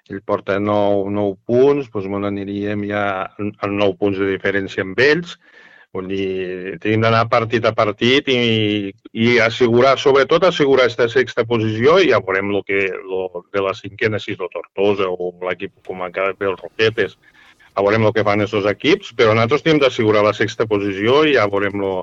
ell 0.07 0.21
porta 0.23 0.55
9, 0.59 1.11
9 1.11 1.35
punts, 1.45 1.91
doncs 1.91 2.07
on 2.19 2.29
aniríem 2.29 2.85
ja 2.87 3.03
amb 3.37 3.75
9 3.75 3.97
punts 3.99 4.21
de 4.21 4.31
diferència 4.31 4.85
amb 4.87 4.99
ells. 5.03 5.35
Vull 5.95 6.09
dir, 6.11 6.77
tenim 6.83 7.05
d'anar 7.05 7.23
partit 7.31 7.65
a 7.65 7.71
partit 7.73 8.27
i, 8.29 8.91
i 9.15 9.27
assegurar, 9.39 9.95
sobretot 9.97 10.43
assegurar 10.43 10.85
aquesta 10.85 11.07
sexta 11.09 11.45
posició 11.47 11.95
i 12.03 12.11
ja 12.11 12.19
veurem 12.19 12.51
el 12.51 12.65
que 12.67 12.83
lo 13.07 13.45
de 13.55 13.63
la 13.63 13.73
cinquena, 13.77 14.19
si 14.19 14.35
és 14.35 14.43
el 14.43 14.51
Tortosa 14.53 15.07
o 15.07 15.31
l'equip 15.47 15.73
com 15.87 16.03
a 16.03 16.11
cada 16.13 16.35
dels 16.37 16.59
Roquetes, 16.59 17.15
ja 17.71 17.85
veurem 17.85 18.05
el 18.05 18.13
que 18.13 18.25
fan 18.27 18.43
aquests 18.43 18.69
equips, 18.73 19.15
però 19.17 19.33
nosaltres 19.33 19.63
tenim 19.63 19.81
d'assegurar 19.81 20.25
la 20.27 20.35
sexta 20.35 20.67
posició 20.69 21.23
i 21.23 21.37
ja 21.37 21.47
veurem 21.49 21.79
lo, 21.81 21.93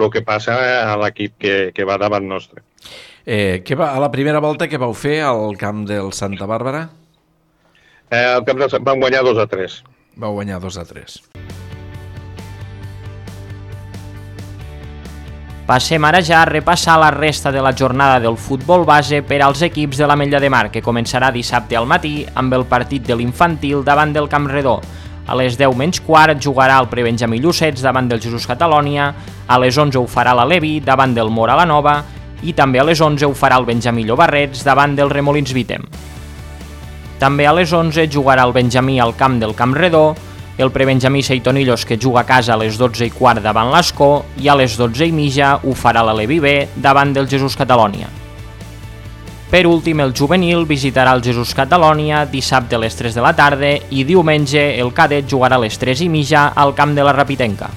el 0.00 0.10
que 0.10 0.24
passa 0.26 0.56
a 0.82 0.96
l'equip 1.00 1.38
que, 1.38 1.56
que 1.76 1.86
va 1.86 1.98
davant 2.00 2.26
nostre. 2.28 2.64
Eh, 3.24 3.60
què 3.64 3.76
va, 3.76 3.92
a 3.94 4.02
la 4.02 4.10
primera 4.10 4.40
volta 4.40 4.68
que 4.68 4.80
vau 4.80 4.94
fer 4.96 5.20
al 5.22 5.56
camp 5.60 5.84
del 5.88 6.12
Santa 6.16 6.48
Bàrbara? 6.50 6.88
Eh, 8.10 8.26
el 8.26 8.44
camp 8.48 8.64
del, 8.64 8.80
vam 8.82 9.06
guanyar 9.06 9.22
2 9.28 9.44
a 9.44 9.46
3. 9.46 9.80
Vau 10.20 10.34
guanyar 10.40 10.60
2 10.64 10.80
a 10.80 10.88
3. 10.88 11.20
Passem 15.70 16.02
ara 16.02 16.18
ja 16.18 16.40
a 16.42 16.46
repassar 16.48 16.96
la 16.98 17.12
resta 17.14 17.52
de 17.54 17.60
la 17.62 17.70
jornada 17.70 18.18
del 18.18 18.34
futbol 18.36 18.82
base 18.84 19.20
per 19.22 19.38
als 19.40 19.60
equips 19.62 20.00
de 20.00 20.06
la 20.10 20.16
Mella 20.18 20.40
de 20.42 20.48
Mar, 20.50 20.64
que 20.74 20.82
començarà 20.82 21.28
dissabte 21.30 21.76
al 21.78 21.86
matí 21.86 22.24
amb 22.34 22.56
el 22.56 22.64
partit 22.66 23.04
de 23.06 23.14
l'infantil 23.14 23.84
davant 23.86 24.10
del 24.10 24.26
Camp 24.28 24.48
Redó. 24.50 24.80
A 25.30 25.36
les 25.38 25.54
10 25.54 25.76
menys 25.78 26.00
quart 26.02 26.42
jugarà 26.42 26.80
el 26.82 26.88
Prebenjamí 26.90 27.38
Llucets 27.38 27.84
davant 27.86 28.08
del 28.10 28.18
Jesús 28.18 28.48
Catalònia, 28.50 29.12
a 29.46 29.58
les 29.62 29.78
11 29.78 30.00
ho 30.00 30.08
farà 30.10 30.32
la 30.34 30.48
Levi 30.50 30.80
davant 30.82 31.14
del 31.14 31.30
Mora 31.30 31.54
la 31.54 31.68
Nova 31.70 32.00
i 32.42 32.50
també 32.50 32.82
a 32.82 32.88
les 32.88 32.98
11 32.98 33.30
ho 33.30 33.38
farà 33.38 33.62
el 33.62 33.68
Benjamí 33.70 34.02
Llobarrets 34.08 34.64
davant 34.66 34.98
del 34.98 35.14
Remolins 35.14 35.54
Vitem. 35.54 35.86
També 37.22 37.46
a 37.46 37.54
les 37.54 37.70
11 37.70 38.10
jugarà 38.10 38.42
el 38.42 38.56
Benjamí 38.58 38.98
al 38.98 39.14
camp 39.14 39.38
del 39.38 39.54
Camp 39.54 39.78
Redó, 39.78 40.16
el 40.60 40.70
prebenjamí 40.70 41.22
Seitonillos 41.22 41.86
que 41.86 41.98
juga 41.98 42.20
a 42.20 42.26
casa 42.28 42.54
a 42.54 42.60
les 42.60 42.78
12 42.78 43.06
i 43.08 43.10
quart 43.10 43.42
davant 43.42 43.72
l'Escó 43.72 44.24
i 44.38 44.48
a 44.48 44.56
les 44.60 44.76
12 44.76 45.08
i 45.08 45.12
mitja 45.12 45.56
ho 45.64 45.74
farà 45.74 46.04
la 46.04 46.14
Levi 46.14 46.40
B 46.40 46.54
davant 46.76 47.14
del 47.16 47.28
Jesús 47.28 47.56
Catalònia. 47.56 48.08
Per 49.50 49.66
últim, 49.66 49.98
el 49.98 50.14
juvenil 50.14 50.62
visitarà 50.62 51.10
el 51.16 51.24
Jesús 51.26 51.56
Catalònia 51.58 52.22
dissabte 52.30 52.76
a 52.76 52.78
les 52.78 52.94
3 52.94 53.16
de 53.18 53.22
la 53.24 53.34
tarda 53.34 53.72
i 53.90 54.04
diumenge 54.06 54.62
el 54.78 54.92
cadet 54.94 55.26
jugarà 55.26 55.58
a 55.58 55.64
les 55.64 55.78
3 55.78 56.04
i 56.06 56.08
mitja 56.08 56.52
al 56.54 56.76
camp 56.78 56.94
de 56.94 57.02
la 57.02 57.16
Rapitenca. 57.16 57.70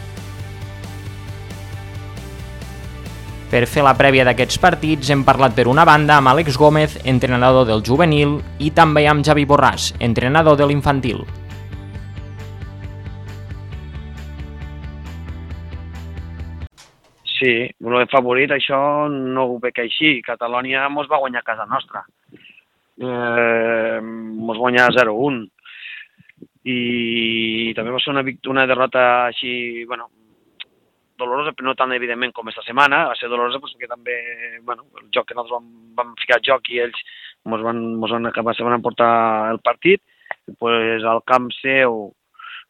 Per 3.50 3.68
fer 3.70 3.84
la 3.86 3.94
prèvia 3.98 4.24
d'aquests 4.26 4.58
partits 4.62 5.10
hem 5.14 5.22
parlat 5.26 5.54
per 5.54 5.68
una 5.70 5.86
banda 5.86 6.16
amb 6.18 6.30
Àlex 6.32 6.58
Gómez, 6.58 6.96
entrenador 7.06 7.68
del 7.70 7.84
juvenil, 7.86 8.40
i 8.58 8.70
també 8.74 9.08
amb 9.10 9.26
Javi 9.26 9.46
Borràs, 9.46 9.92
entrenador 10.02 10.58
de 10.58 10.70
l'infantil. 10.70 11.22
Sí, 17.44 17.54
el 17.68 18.08
favorit, 18.08 18.54
això 18.56 18.78
no 19.12 19.44
ho 19.50 19.56
veig 19.60 19.82
així. 19.84 20.14
Catalònia 20.24 20.86
mos 20.94 21.10
va 21.12 21.20
guanyar 21.20 21.42
a 21.42 21.48
casa 21.50 21.66
nostra. 21.68 22.04
Eh, 23.04 24.00
mos 24.48 24.62
guanyar 24.62 24.94
0-1. 24.96 25.42
I 26.72 27.74
també 27.76 27.92
va 27.92 28.00
ser 28.00 28.14
una, 28.14 28.24
una 28.54 28.66
derrota 28.70 29.04
així, 29.26 29.84
bueno, 29.90 30.08
dolorosa, 31.20 31.52
però 31.52 31.68
no 31.68 31.76
tan 31.76 31.92
evidentment 31.98 32.32
com 32.32 32.48
aquesta 32.48 32.64
setmana. 32.70 33.04
Va 33.12 33.20
ser 33.20 33.28
dolorosa 33.34 33.60
pues, 33.60 33.76
perquè 33.76 33.92
també, 33.92 34.18
bueno, 34.64 34.88
el 35.02 35.12
joc 35.12 35.28
que 35.28 35.36
nosaltres 35.36 35.58
vam, 35.58 35.70
vam 36.00 36.18
ficar 36.24 36.40
joc 36.48 36.72
i 36.72 36.80
ells 36.86 37.04
mos 37.52 37.66
van, 37.66 37.84
mos 38.00 38.16
van 38.16 38.32
acabar, 38.32 38.56
se 38.56 38.64
van 38.64 38.80
emportar 38.80 39.14
el 39.52 39.60
partit. 39.60 40.00
Pues, 40.60 41.04
al 41.04 41.26
camp 41.28 41.52
seu 41.60 42.14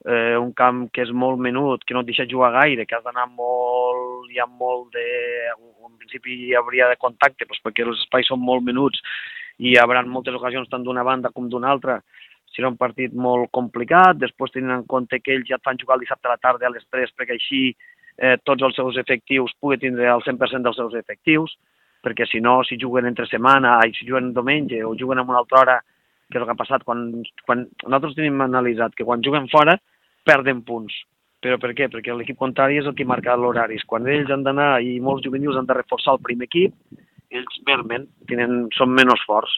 eh, 0.06 0.38
un 0.38 0.52
camp 0.54 0.88
que 0.94 1.04
és 1.06 1.12
molt 1.16 1.40
menut, 1.40 1.84
que 1.86 1.96
no 1.96 2.04
et 2.04 2.10
deixa 2.10 2.28
jugar 2.30 2.52
gaire, 2.58 2.86
que 2.86 2.98
has 2.98 3.06
d'anar 3.06 3.28
molt, 3.32 4.03
hi 4.32 4.40
ha 4.40 4.48
molt 4.48 4.94
de... 4.96 5.06
En 5.54 5.96
principi 6.00 6.36
hi 6.48 6.54
hauria 6.56 6.90
de 6.92 7.00
contacte, 7.00 7.48
doncs 7.48 7.64
perquè 7.64 7.86
els 7.86 8.02
espais 8.04 8.28
són 8.28 8.42
molt 8.44 8.64
menuts 8.66 9.02
i 9.60 9.72
hi 9.72 9.80
haurà 9.80 10.04
moltes 10.06 10.36
ocasions 10.36 10.70
tant 10.70 10.84
d'una 10.84 11.04
banda 11.04 11.32
com 11.32 11.50
d'una 11.50 11.72
altra. 11.72 12.00
Serà 12.54 12.70
un 12.70 12.78
partit 12.78 13.14
molt 13.14 13.50
complicat, 13.52 14.18
després 14.22 14.54
tenint 14.54 14.76
en 14.76 14.88
compte 14.90 15.20
que 15.22 15.34
ells 15.34 15.48
ja 15.50 15.58
et 15.58 15.66
fan 15.66 15.80
jugar 15.82 15.98
el 15.98 16.06
dissabte 16.06 16.30
a 16.30 16.36
la 16.36 16.42
tarda 16.42 16.68
a 16.70 16.74
les 16.74 16.86
3 16.92 17.16
perquè 17.18 17.38
així 17.38 17.62
eh, 18.18 18.38
tots 18.46 18.64
els 18.64 18.76
seus 18.78 18.98
efectius 19.02 19.56
pugui 19.60 19.80
tindre 19.82 20.10
el 20.12 20.22
100% 20.26 20.68
dels 20.68 20.78
seus 20.78 20.94
efectius, 21.00 21.56
perquè 22.04 22.28
si 22.30 22.42
no, 22.44 22.60
si 22.68 22.78
juguen 22.80 23.08
entre 23.10 23.26
setmana 23.30 23.80
i 23.88 23.96
si 23.96 24.06
juguen 24.10 24.34
diumenge 24.36 24.84
o 24.84 24.94
juguen 25.00 25.24
en 25.24 25.30
una 25.30 25.42
altra 25.42 25.62
hora, 25.62 25.80
que 26.30 26.38
és 26.38 26.44
el 26.44 26.50
que 26.50 26.56
ha 26.56 26.62
passat 26.62 26.84
quan, 26.86 27.08
quan 27.46 27.66
nosaltres 27.86 28.18
tenim 28.18 28.42
analitzat 28.42 28.96
que 28.98 29.08
quan 29.08 29.24
juguen 29.26 29.50
fora 29.52 29.78
perden 30.28 30.62
punts. 30.68 30.94
Però 31.44 31.58
per 31.60 31.74
què? 31.76 31.90
Perquè 31.92 32.16
l'equip 32.16 32.40
contrari 32.40 32.80
és 32.80 32.88
el 32.88 32.96
que 32.96 33.08
marca 33.08 33.36
l'horaris. 33.36 33.84
Quan 33.90 34.08
ells 34.08 34.32
han 34.32 34.46
d'anar 34.46 34.78
i 34.82 35.00
molts 35.04 35.26
juvenils 35.26 35.58
han 35.60 35.68
de 35.68 35.76
reforçar 35.76 36.16
el 36.16 36.24
primer 36.24 36.48
equip, 36.48 36.76
ells 37.36 37.60
mermen, 37.68 38.08
tenen, 38.30 38.68
són 38.78 38.94
menys 38.96 39.26
forts. 39.28 39.58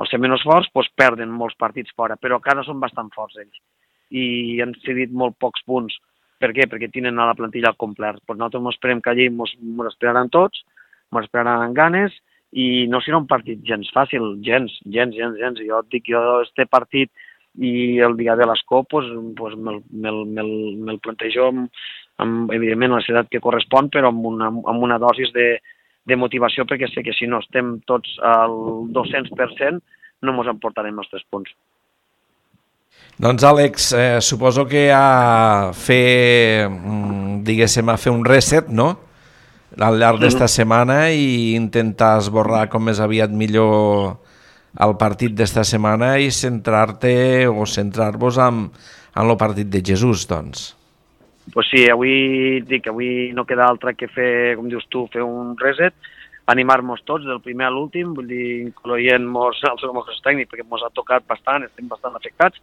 Al 0.00 0.08
ser 0.10 0.18
menys 0.18 0.42
forts, 0.46 0.70
doncs 0.74 0.90
perden 0.98 1.30
molts 1.30 1.58
partits 1.60 1.94
fora, 1.94 2.16
però 2.18 2.40
a 2.40 2.44
casa 2.44 2.64
són 2.66 2.80
bastant 2.82 3.12
forts 3.14 3.38
ells. 3.38 3.60
I 4.10 4.58
han 4.64 4.74
cedit 4.82 5.12
molt 5.14 5.38
pocs 5.40 5.62
punts. 5.68 5.94
Per 6.42 6.50
què? 6.56 6.66
Perquè 6.66 6.90
tenen 6.90 7.20
a 7.22 7.28
la 7.28 7.38
plantilla 7.38 7.70
al 7.70 7.78
complet. 7.78 8.18
Pues 8.26 8.38
nosaltres 8.38 8.64
ens 8.64 8.74
esperem 8.74 9.00
que 9.00 9.12
allí 9.12 9.28
ens 9.30 9.54
esperaran 9.92 10.32
tots, 10.32 10.64
ens 11.12 11.28
esperaran 11.28 11.68
amb 11.68 11.78
ganes, 11.78 12.18
i 12.52 12.86
no 12.90 13.00
serà 13.00 13.20
un 13.22 13.28
partit 13.30 13.62
gens 13.64 13.88
fàcil, 13.94 14.34
gens, 14.44 14.74
gens, 14.96 15.14
gens, 15.16 15.38
gens. 15.38 15.60
Jo 15.68 15.80
et 15.80 15.92
dic, 15.94 16.10
jo 16.10 16.40
este 16.42 16.66
partit 16.66 17.12
i 17.60 18.00
el 18.00 18.16
dia 18.16 18.36
de 18.36 18.46
l'escó 18.48 18.82
pues, 18.88 19.06
pues 19.36 19.56
me'l 19.56 19.82
me 19.90 20.12
me 20.24 20.44
me 20.86 20.98
plantejo 20.98 21.48
amb, 21.50 21.68
amb, 22.22 22.52
evidentment, 22.52 22.94
la 22.96 23.04
ciutat 23.04 23.28
que 23.30 23.42
correspon, 23.42 23.90
però 23.92 24.12
amb 24.12 24.26
una, 24.26 24.48
amb 24.48 24.86
una 24.86 24.98
dosis 25.02 25.32
de, 25.34 25.56
de 26.04 26.16
motivació, 26.16 26.66
perquè 26.68 26.88
sé 26.90 27.04
que 27.06 27.14
si 27.16 27.28
no 27.28 27.42
estem 27.42 27.78
tots 27.88 28.16
al 28.22 28.56
200%, 28.94 29.82
no 30.22 30.34
ens 30.38 30.50
emportarem 30.54 30.98
els 30.98 31.10
tres 31.12 31.24
punts. 31.30 31.52
Doncs 33.22 33.44
Àlex, 33.44 33.92
eh, 33.96 34.20
suposo 34.20 34.66
que 34.68 34.90
a 34.94 35.72
fer, 35.74 36.68
mm, 36.68 37.42
diguéssim, 37.46 37.88
a 37.88 37.96
fer 37.96 38.12
un 38.12 38.24
reset, 38.24 38.68
no?, 38.68 38.92
al 39.80 39.96
llarg 39.98 40.20
d'esta 40.20 40.44
mm 40.44 40.48
-hmm. 40.48 40.56
setmana 40.58 41.10
i 41.12 41.54
intentar 41.54 42.18
esborrar 42.18 42.68
com 42.68 42.84
més 42.84 43.00
aviat 43.00 43.30
millor 43.30 44.18
al 44.80 44.96
partit 44.96 45.34
d'esta 45.36 45.64
setmana 45.68 46.14
i 46.18 46.30
centrar-te 46.32 47.48
o 47.48 47.66
centrar-vos 47.66 48.38
en, 48.40 48.64
en 49.16 49.28
el 49.28 49.36
partit 49.36 49.68
de 49.68 49.82
Jesús, 49.84 50.26
doncs. 50.28 50.72
Pues 51.52 51.68
sí, 51.68 51.84
avui 51.90 52.62
dic, 52.68 52.86
avui 52.88 53.32
no 53.34 53.44
queda 53.44 53.66
altre 53.66 53.96
que 53.98 54.08
fer, 54.08 54.54
com 54.56 54.68
dius 54.70 54.86
tu, 54.88 55.08
fer 55.12 55.24
un 55.26 55.56
reset, 55.58 55.94
animar-nos 56.52 57.02
tots 57.06 57.26
del 57.26 57.42
primer 57.42 57.66
a 57.66 57.72
l'últim, 57.74 58.14
vull 58.14 58.30
dir, 58.30 58.46
incloent-nos 58.68 59.62
els 59.70 59.84
nostres 59.90 60.22
tècnics, 60.24 60.50
perquè 60.50 60.64
ens 60.64 60.86
ha 60.86 60.94
tocat 60.94 61.26
bastant, 61.28 61.66
estem 61.66 61.90
bastant 61.90 62.16
afectats, 62.18 62.62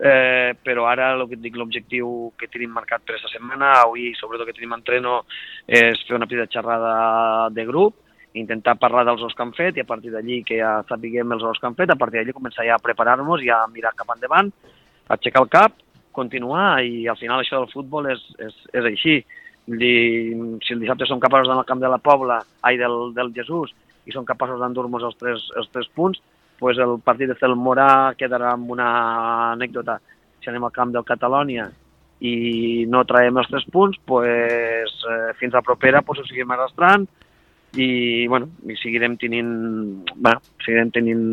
eh, 0.00 0.56
però 0.64 0.88
ara 0.90 1.12
el 1.14 1.26
que 1.28 1.38
dic, 1.40 1.56
l'objectiu 1.56 2.32
que 2.40 2.48
tenim 2.52 2.72
marcat 2.74 3.04
per 3.04 3.14
aquesta 3.14 3.36
setmana, 3.36 3.74
avui 3.82 4.12
sobretot 4.18 4.48
que 4.48 4.56
tenim 4.56 4.74
entreno, 4.76 5.22
és 5.68 6.00
fer 6.08 6.16
una 6.16 6.28
petita 6.28 6.48
xerrada 6.56 6.94
de 7.54 7.68
grup, 7.68 8.00
intentar 8.34 8.74
parlar 8.82 9.04
dels 9.06 9.22
ous 9.22 9.34
que 9.34 9.42
han 9.44 9.54
fet 9.54 9.78
i 9.78 9.84
a 9.84 9.88
partir 9.88 10.10
d'allí 10.10 10.42
que 10.46 10.58
ja 10.58 10.80
sapiguem 10.88 11.32
els 11.36 11.44
ous 11.46 11.60
que 11.60 11.68
han 11.68 11.78
fet, 11.78 11.90
a 11.90 11.98
partir 11.98 12.20
d'allí 12.20 12.34
començar 12.34 12.66
ja 12.66 12.76
a 12.76 12.82
preparar-nos 12.82 13.42
i 13.46 13.50
a 13.54 13.62
mirar 13.70 13.94
cap 13.94 14.10
endavant, 14.14 14.50
aixecar 15.14 15.44
el 15.44 15.50
cap, 15.52 15.78
continuar 16.14 16.82
i 16.82 17.06
al 17.10 17.18
final 17.20 17.42
això 17.42 17.60
del 17.62 17.72
futbol 17.72 18.10
és, 18.10 18.22
és, 18.42 18.60
és 18.72 18.90
així. 18.90 19.18
Dir, 19.64 20.34
si 20.60 20.74
el 20.74 20.82
dissabte 20.82 21.06
som 21.08 21.22
capaços 21.22 21.48
d'anar 21.48 21.62
al 21.64 21.68
camp 21.68 21.80
de 21.80 21.88
la 21.88 22.00
Pobla, 22.02 22.42
ai, 22.68 22.76
del, 22.76 23.14
del 23.16 23.32
Jesús, 23.36 23.72
i 24.04 24.12
som 24.12 24.26
capaços 24.28 24.60
d'endur-nos 24.60 25.06
els, 25.08 25.16
tres, 25.16 25.46
els 25.56 25.70
tres 25.72 25.88
punts, 25.96 26.20
pues 26.60 26.78
el 26.78 26.98
partit 27.04 27.30
de 27.30 27.38
Celmorà 27.40 28.12
quedarà 28.18 28.52
amb 28.54 28.70
una 28.74 28.90
anècdota. 29.54 29.96
Si 30.42 30.50
anem 30.52 30.66
al 30.68 30.74
camp 30.74 30.92
del 30.92 31.06
Catalònia 31.08 31.70
i 32.24 32.84
no 32.92 33.02
traiem 33.08 33.40
els 33.40 33.48
tres 33.50 33.64
punts, 33.72 33.98
pues, 34.06 34.92
eh, 35.10 35.32
fins 35.40 35.56
a 35.56 35.64
propera 35.64 36.02
pues, 36.02 36.20
ho 36.20 36.26
seguim 36.28 36.52
arrastrant, 36.52 37.08
i, 37.76 38.26
bueno, 38.30 38.48
i 38.68 38.76
seguirem 38.80 39.16
tenint, 39.20 39.50
bueno, 40.14 40.40
seguirem 40.64 40.92
tenint 40.94 41.24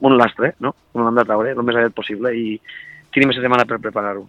un 0.00 0.18
lastre, 0.18 0.54
no? 0.64 0.74
Un 0.94 1.06
hem 1.08 1.20
de 1.20 1.26
traure 1.28 1.54
el 1.54 1.64
més 1.66 1.78
aviat 1.78 1.96
possible 1.96 2.34
i 2.34 2.58
tenim 3.14 3.32
aquesta 3.32 3.46
setmana 3.46 3.66
per 3.68 3.82
preparar-ho. 3.82 4.28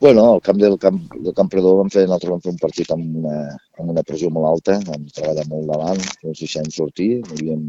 Bueno, 0.00 0.34
al 0.34 0.40
camp 0.40 0.60
del 0.60 0.78
camp, 0.78 1.12
del 1.12 1.34
camp 1.34 1.48
Predó 1.50 1.72
vam 1.74 1.88
fer, 1.90 2.04
nosaltres 2.06 2.30
vam 2.30 2.42
fer 2.44 2.52
un 2.52 2.58
partit 2.62 2.90
amb 2.94 3.16
una, 3.18 3.38
amb 3.80 3.90
una 3.90 4.04
pressió 4.06 4.28
molt 4.30 4.46
alta, 4.46 4.76
vam 4.86 5.08
treballar 5.10 5.42
molt 5.50 5.66
davant, 5.72 5.98
no 6.22 6.30
ens 6.30 6.42
deixàvem 6.44 6.70
sortir, 6.70 7.08
volíem, 7.26 7.64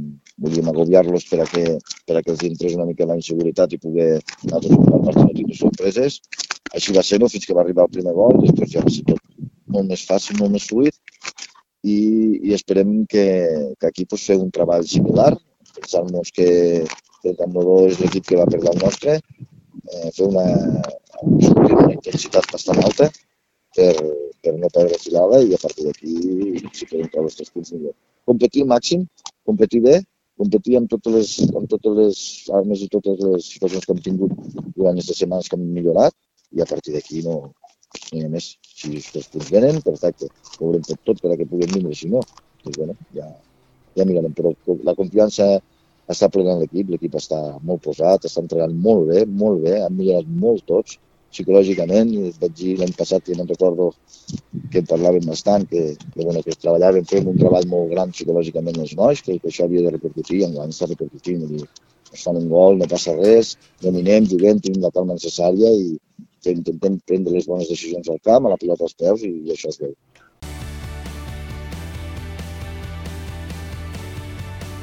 volíem 0.45 0.69
agobiar-los 0.69 1.25
per 1.25 1.39
a, 1.41 1.47
que, 1.49 1.79
per 2.05 2.19
a 2.19 2.21
que 2.21 2.35
els 2.35 2.45
entrés 2.45 2.77
una 2.77 2.85
mica 2.85 3.09
la 3.09 3.17
inseguretat 3.17 3.73
i 3.73 3.81
poder 3.81 4.11
nosaltres 4.43 4.75
jugar 4.75 4.99
el 4.99 5.07
partit 5.07 5.25
no 5.25 5.33
tindre 5.39 5.57
sorpreses. 5.57 6.19
Així 6.77 6.93
va 6.93 7.05
ser-ho 7.09 7.31
fins 7.33 7.49
que 7.49 7.57
va 7.57 7.65
arribar 7.65 7.89
el 7.89 7.97
primer 7.97 8.13
gol, 8.13 8.37
després 8.45 8.75
ja 8.77 8.85
va 8.85 8.93
ser 8.93 9.07
tot 9.09 9.43
molt 9.73 9.89
més 9.89 10.05
fàcil, 10.05 10.37
molt 10.37 10.53
més 10.53 10.69
fluid. 10.69 11.01
I, 11.81 11.99
i 12.45 12.53
esperem 12.53 13.07
que, 13.09 13.25
que 13.81 13.89
aquí 13.89 14.05
pues, 14.05 14.29
fer 14.29 14.37
un 14.37 14.53
treball 14.53 14.85
similar, 14.85 15.31
pensant-nos 15.79 16.29
que, 16.37 16.49
que 17.23 17.33
el 17.33 17.41
Camp 17.41 17.57
Rodó 17.57 17.87
és 17.89 17.97
l'equip 18.03 18.29
que 18.29 18.37
va 18.37 18.51
perdre 18.53 18.77
el 18.77 18.83
nostre, 18.85 19.17
eh, 19.87 20.11
fer 20.15 20.27
una, 20.27 20.45
una 21.23 21.93
intensitat 21.93 22.47
bastant 22.53 22.81
alta 22.83 23.09
per, 23.75 23.93
per 24.43 24.53
no 24.57 24.69
perdre 24.75 24.99
filada 25.01 25.41
i 25.45 25.53
a 25.55 25.61
partir 25.61 25.87
d'aquí 25.87 26.13
si 26.73 26.87
podem 26.89 27.09
treure 27.09 27.27
els 27.29 27.37
tres 27.39 27.51
punts 27.53 27.73
millor. 27.75 27.95
Competir 28.29 28.65
al 28.65 28.71
màxim, 28.73 29.05
competir 29.47 29.83
bé, 29.85 29.99
competir 30.39 30.77
amb 30.79 30.89
totes 30.91 31.15
les, 31.15 31.31
amb 31.51 31.67
totes 31.71 31.97
les 31.99 32.19
armes 32.59 32.83
i 32.85 32.89
totes 32.91 33.19
les 33.25 33.49
situacions 33.53 33.85
que 33.85 33.95
hem 33.95 34.03
tingut 34.05 34.35
durant 34.75 34.93
aquestes 34.93 35.19
setmanes 35.23 35.49
que 35.49 35.59
hem 35.59 35.65
millorat 35.77 36.15
i 36.55 36.63
a 36.63 36.67
partir 36.69 36.95
d'aquí 36.95 37.23
no, 37.25 37.35
no 37.49 38.19
hi 38.19 38.23
ha 38.25 38.31
més. 38.31 38.53
Si 38.79 38.93
els 38.95 39.27
punts 39.33 39.51
venen, 39.53 39.81
perfecte. 39.85 40.29
Ho 40.57 40.69
haurem 40.69 40.85
fet 40.87 41.01
tot 41.09 41.19
perquè 41.23 41.47
puguem 41.49 41.75
vindre. 41.75 41.97
Si 41.97 42.09
no, 42.11 42.23
doncs 42.63 42.79
bueno, 42.79 42.95
ja, 43.17 43.27
ja 43.99 44.07
mirarem. 44.07 44.33
Però 44.37 44.53
la 44.87 44.95
confiança 44.97 45.49
està 46.09 46.29
plena 46.33 46.55
en 46.55 46.63
l'equip, 46.63 46.89
l'equip 46.89 47.15
està 47.19 47.39
molt 47.65 47.83
posat, 47.85 48.25
està 48.25 48.41
entrenant 48.43 48.73
molt 48.87 49.07
bé, 49.11 49.25
molt 49.43 49.61
bé, 49.65 49.75
han 49.83 49.95
millorat 49.97 50.29
molt 50.43 50.65
tots 50.69 50.97
psicològicament. 51.29 52.11
Vaig 52.41 52.55
dir 52.57 52.75
l'any 52.79 52.95
passat, 52.97 53.29
i 53.29 53.37
me'n 53.37 53.49
recordo 53.49 53.91
que 54.73 54.81
parlàvem 54.89 55.27
bastant, 55.29 55.67
que, 55.69 55.83
que, 55.99 56.23
bueno, 56.23 56.41
que 56.45 56.57
treballàvem, 56.57 57.05
fem 57.09 57.29
un 57.29 57.37
treball 57.37 57.69
molt 57.69 57.93
gran 57.93 58.13
psicològicament 58.15 58.81
els 58.81 58.95
nois, 58.97 59.21
que, 59.25 59.37
que 59.37 59.51
això 59.51 59.67
havia 59.67 59.85
de 59.85 59.93
repercutir, 59.97 60.43
en 60.47 60.57
l'any 60.57 60.73
està 60.73 60.89
repercutint. 60.89 61.45
Dir, 61.51 61.67
es 62.09 62.25
fan 62.25 62.39
un 62.39 62.49
gol, 62.49 62.79
no 62.79 62.89
passa 62.89 63.13
res, 63.19 63.53
dominem, 63.83 64.25
juguem, 64.29 64.61
tenim 64.65 64.81
la 64.81 64.93
calma 64.95 65.17
necessària 65.19 65.69
i 65.77 65.91
intentem 66.49 66.97
prendre 67.05 67.35
les 67.35 67.45
bones 67.45 67.69
decisions 67.69 68.09
al 68.09 68.17
camp, 68.25 68.47
a 68.47 68.55
la 68.55 68.57
pilota 68.57 68.87
als 68.87 68.97
peus 68.97 69.25
i, 69.27 69.33
i 69.45 69.53
això 69.53 69.69
es 69.69 69.77
veu. 69.81 69.93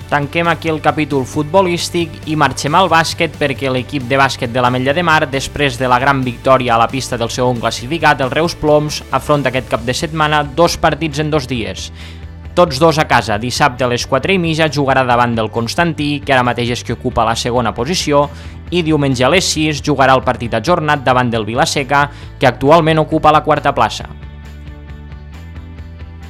Tanquem 0.07 0.47
aquí 0.47 0.69
el 0.71 0.79
capítol 0.79 1.25
futbolístic 1.27 2.29
i 2.31 2.37
marxem 2.39 2.77
al 2.79 2.87
bàsquet 2.87 3.33
perquè 3.41 3.73
l'equip 3.75 4.05
de 4.07 4.19
bàsquet 4.21 4.53
de 4.55 4.63
la 4.63 4.71
Mella 4.71 4.93
de 4.95 5.03
Mar, 5.03 5.25
després 5.27 5.81
de 5.81 5.89
la 5.91 5.99
gran 5.99 6.21
victòria 6.23 6.77
a 6.77 6.79
la 6.79 6.87
pista 6.87 7.19
del 7.19 7.33
segon 7.35 7.59
classificat, 7.59 8.23
el 8.23 8.31
Reus 8.31 8.55
Ploms, 8.55 9.01
afronta 9.11 9.51
aquest 9.51 9.67
cap 9.73 9.83
de 9.83 9.97
setmana 9.99 10.45
dos 10.47 10.77
partits 10.79 11.19
en 11.19 11.33
dos 11.35 11.49
dies. 11.51 11.89
Tots 12.55 12.79
dos 12.79 13.01
a 13.03 13.09
casa, 13.11 13.35
dissabte 13.37 13.83
a 13.85 13.89
les 13.91 14.07
4 14.07 14.33
i 14.33 14.39
mitja 14.39 14.71
jugarà 14.73 15.03
davant 15.05 15.35
del 15.35 15.51
Constantí, 15.51 16.21
que 16.23 16.37
ara 16.37 16.47
mateix 16.47 16.71
és 16.77 16.85
qui 16.87 16.95
ocupa 16.95 17.27
la 17.27 17.35
segona 17.35 17.75
posició, 17.75 18.29
i 18.71 18.85
diumenge 18.87 19.27
a 19.27 19.33
les 19.35 19.51
6 19.59 19.83
jugarà 19.83 20.15
el 20.15 20.23
partit 20.23 20.55
ajornat 20.55 21.03
davant 21.03 21.35
del 21.35 21.45
Vilaseca, 21.45 22.07
que 22.39 22.47
actualment 22.47 23.03
ocupa 23.03 23.35
la 23.35 23.43
quarta 23.43 23.75
plaça 23.75 24.07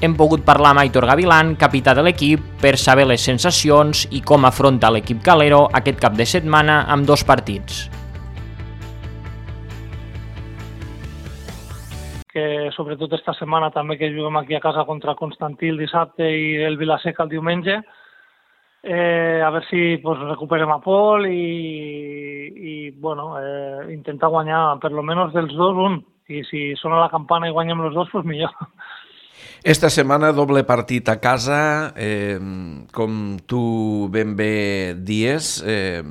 hem 0.05 0.15
pogut 0.17 0.43
parlar 0.45 0.75
amb 0.75 0.83
Aitor 0.83 1.07
Gavilan, 1.09 1.55
capità 1.57 1.95
de 1.97 2.03
l'equip, 2.05 2.43
per 2.61 2.75
saber 2.77 3.07
les 3.09 3.23
sensacions 3.25 4.05
i 4.13 4.21
com 4.21 4.45
afronta 4.45 4.91
l'equip 4.93 5.23
Calero 5.25 5.67
aquest 5.73 6.01
cap 6.03 6.17
de 6.19 6.27
setmana 6.29 6.85
amb 6.93 7.09
dos 7.09 7.25
partits. 7.25 7.87
que 12.37 12.69
sobretot 12.77 13.15
esta 13.17 13.33
setmana 13.33 13.71
també 13.73 13.95
que 13.97 14.11
juguem 14.13 14.35
aquí 14.37 14.53
a 14.53 14.61
casa 14.61 14.83
contra 14.85 15.15
Constantí 15.17 15.71
el 15.73 15.79
dissabte 15.81 16.27
i 16.29 16.51
el 16.67 16.77
Vilaseca 16.77 17.25
el 17.25 17.31
diumenge, 17.31 17.79
eh, 18.83 19.41
a 19.41 19.49
veure 19.55 19.65
si 19.71 19.97
pues, 20.03 20.21
recuperem 20.21 20.75
a 20.75 20.77
Pol 20.85 21.25
i, 21.31 22.53
i 22.53 22.75
bueno, 22.91 23.31
eh, 23.41 23.89
intentar 23.95 24.29
guanyar 24.29 24.77
per 24.85 24.93
lo 24.93 25.03
menos 25.03 25.33
dels 25.33 25.57
dos 25.57 25.81
un, 25.81 25.97
i 26.29 26.43
si 26.45 26.75
sona 26.77 27.01
la 27.01 27.09
campana 27.09 27.49
i 27.49 27.57
guanyem 27.57 27.81
els 27.87 27.97
dos, 27.97 28.13
pues 28.13 28.29
millor. 28.29 28.53
Esta 29.67 29.89
setmana 29.91 30.29
doble 30.31 30.61
partit 30.63 31.09
a 31.11 31.17
casa, 31.19 31.93
eh, 31.99 32.39
com 32.95 33.35
tu 33.51 34.07
ben 34.15 34.37
bé 34.39 34.95
dies, 34.95 35.59
eh, 35.67 36.05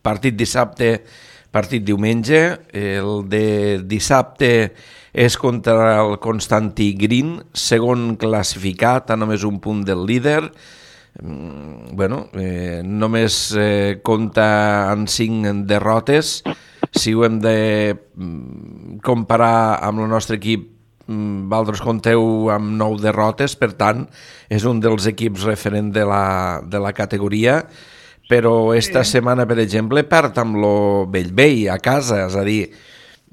partit 0.00 0.32
dissabte, 0.32 1.04
partit 1.52 1.84
diumenge. 1.84 2.40
El 2.72 3.28
de 3.28 3.82
dissabte 3.84 4.72
és 5.12 5.36
contra 5.36 6.00
el 6.00 6.16
Constantí 6.24 6.94
Green, 6.96 7.42
segon 7.52 8.16
classificat, 8.16 9.12
a 9.12 9.20
només 9.20 9.44
un 9.44 9.60
punt 9.60 9.84
del 9.84 10.06
líder. 10.08 10.48
Mm, 11.20 11.92
bueno, 11.92 12.30
eh, 12.32 12.80
només 12.82 13.52
eh, 13.60 14.00
compta 14.02 14.88
en 14.88 15.04
cinc 15.04 15.68
derrotes. 15.68 16.42
Si 16.96 17.12
ho 17.12 17.28
hem 17.28 17.42
de 17.44 17.92
mm, 17.92 19.04
comparar 19.04 19.84
amb 19.84 20.00
el 20.00 20.08
nostre 20.08 20.40
equip 20.40 20.79
Mm, 21.10 21.48
Valdros 21.50 21.80
compteu 21.82 22.50
amb 22.54 22.76
nou 22.78 22.94
derrotes, 23.00 23.56
per 23.58 23.72
tant, 23.74 24.04
és 24.46 24.62
un 24.68 24.78
dels 24.82 25.08
equips 25.10 25.42
referent 25.48 25.90
de 25.94 26.04
la, 26.06 26.60
de 26.62 26.78
la 26.78 26.92
categoria, 26.94 27.64
però 28.30 28.70
esta 28.78 29.02
sí. 29.02 29.16
setmana, 29.16 29.48
per 29.50 29.58
exemple, 29.58 30.04
perd 30.06 30.38
amb 30.38 30.60
lo 30.62 30.74
Bellvei 31.10 31.66
a 31.66 31.80
casa, 31.82 32.20
és 32.28 32.36
a 32.38 32.44
dir, 32.46 32.60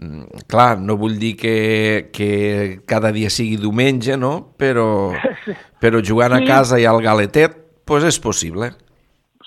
mm, 0.01 0.47
clar, 0.49 0.79
no 0.81 0.97
vull 0.97 1.19
dir 1.21 1.35
que, 1.37 2.09
que 2.09 2.31
cada 2.89 3.13
dia 3.13 3.29
sigui 3.29 3.59
diumenge, 3.61 4.17
no? 4.17 4.33
Però, 4.57 5.13
però 5.83 6.01
jugant 6.01 6.33
a 6.33 6.41
casa 6.47 6.81
i 6.81 6.89
al 6.89 7.03
Galetet, 7.05 7.61
pues 7.85 8.09
és 8.09 8.17
possible. 8.17 8.73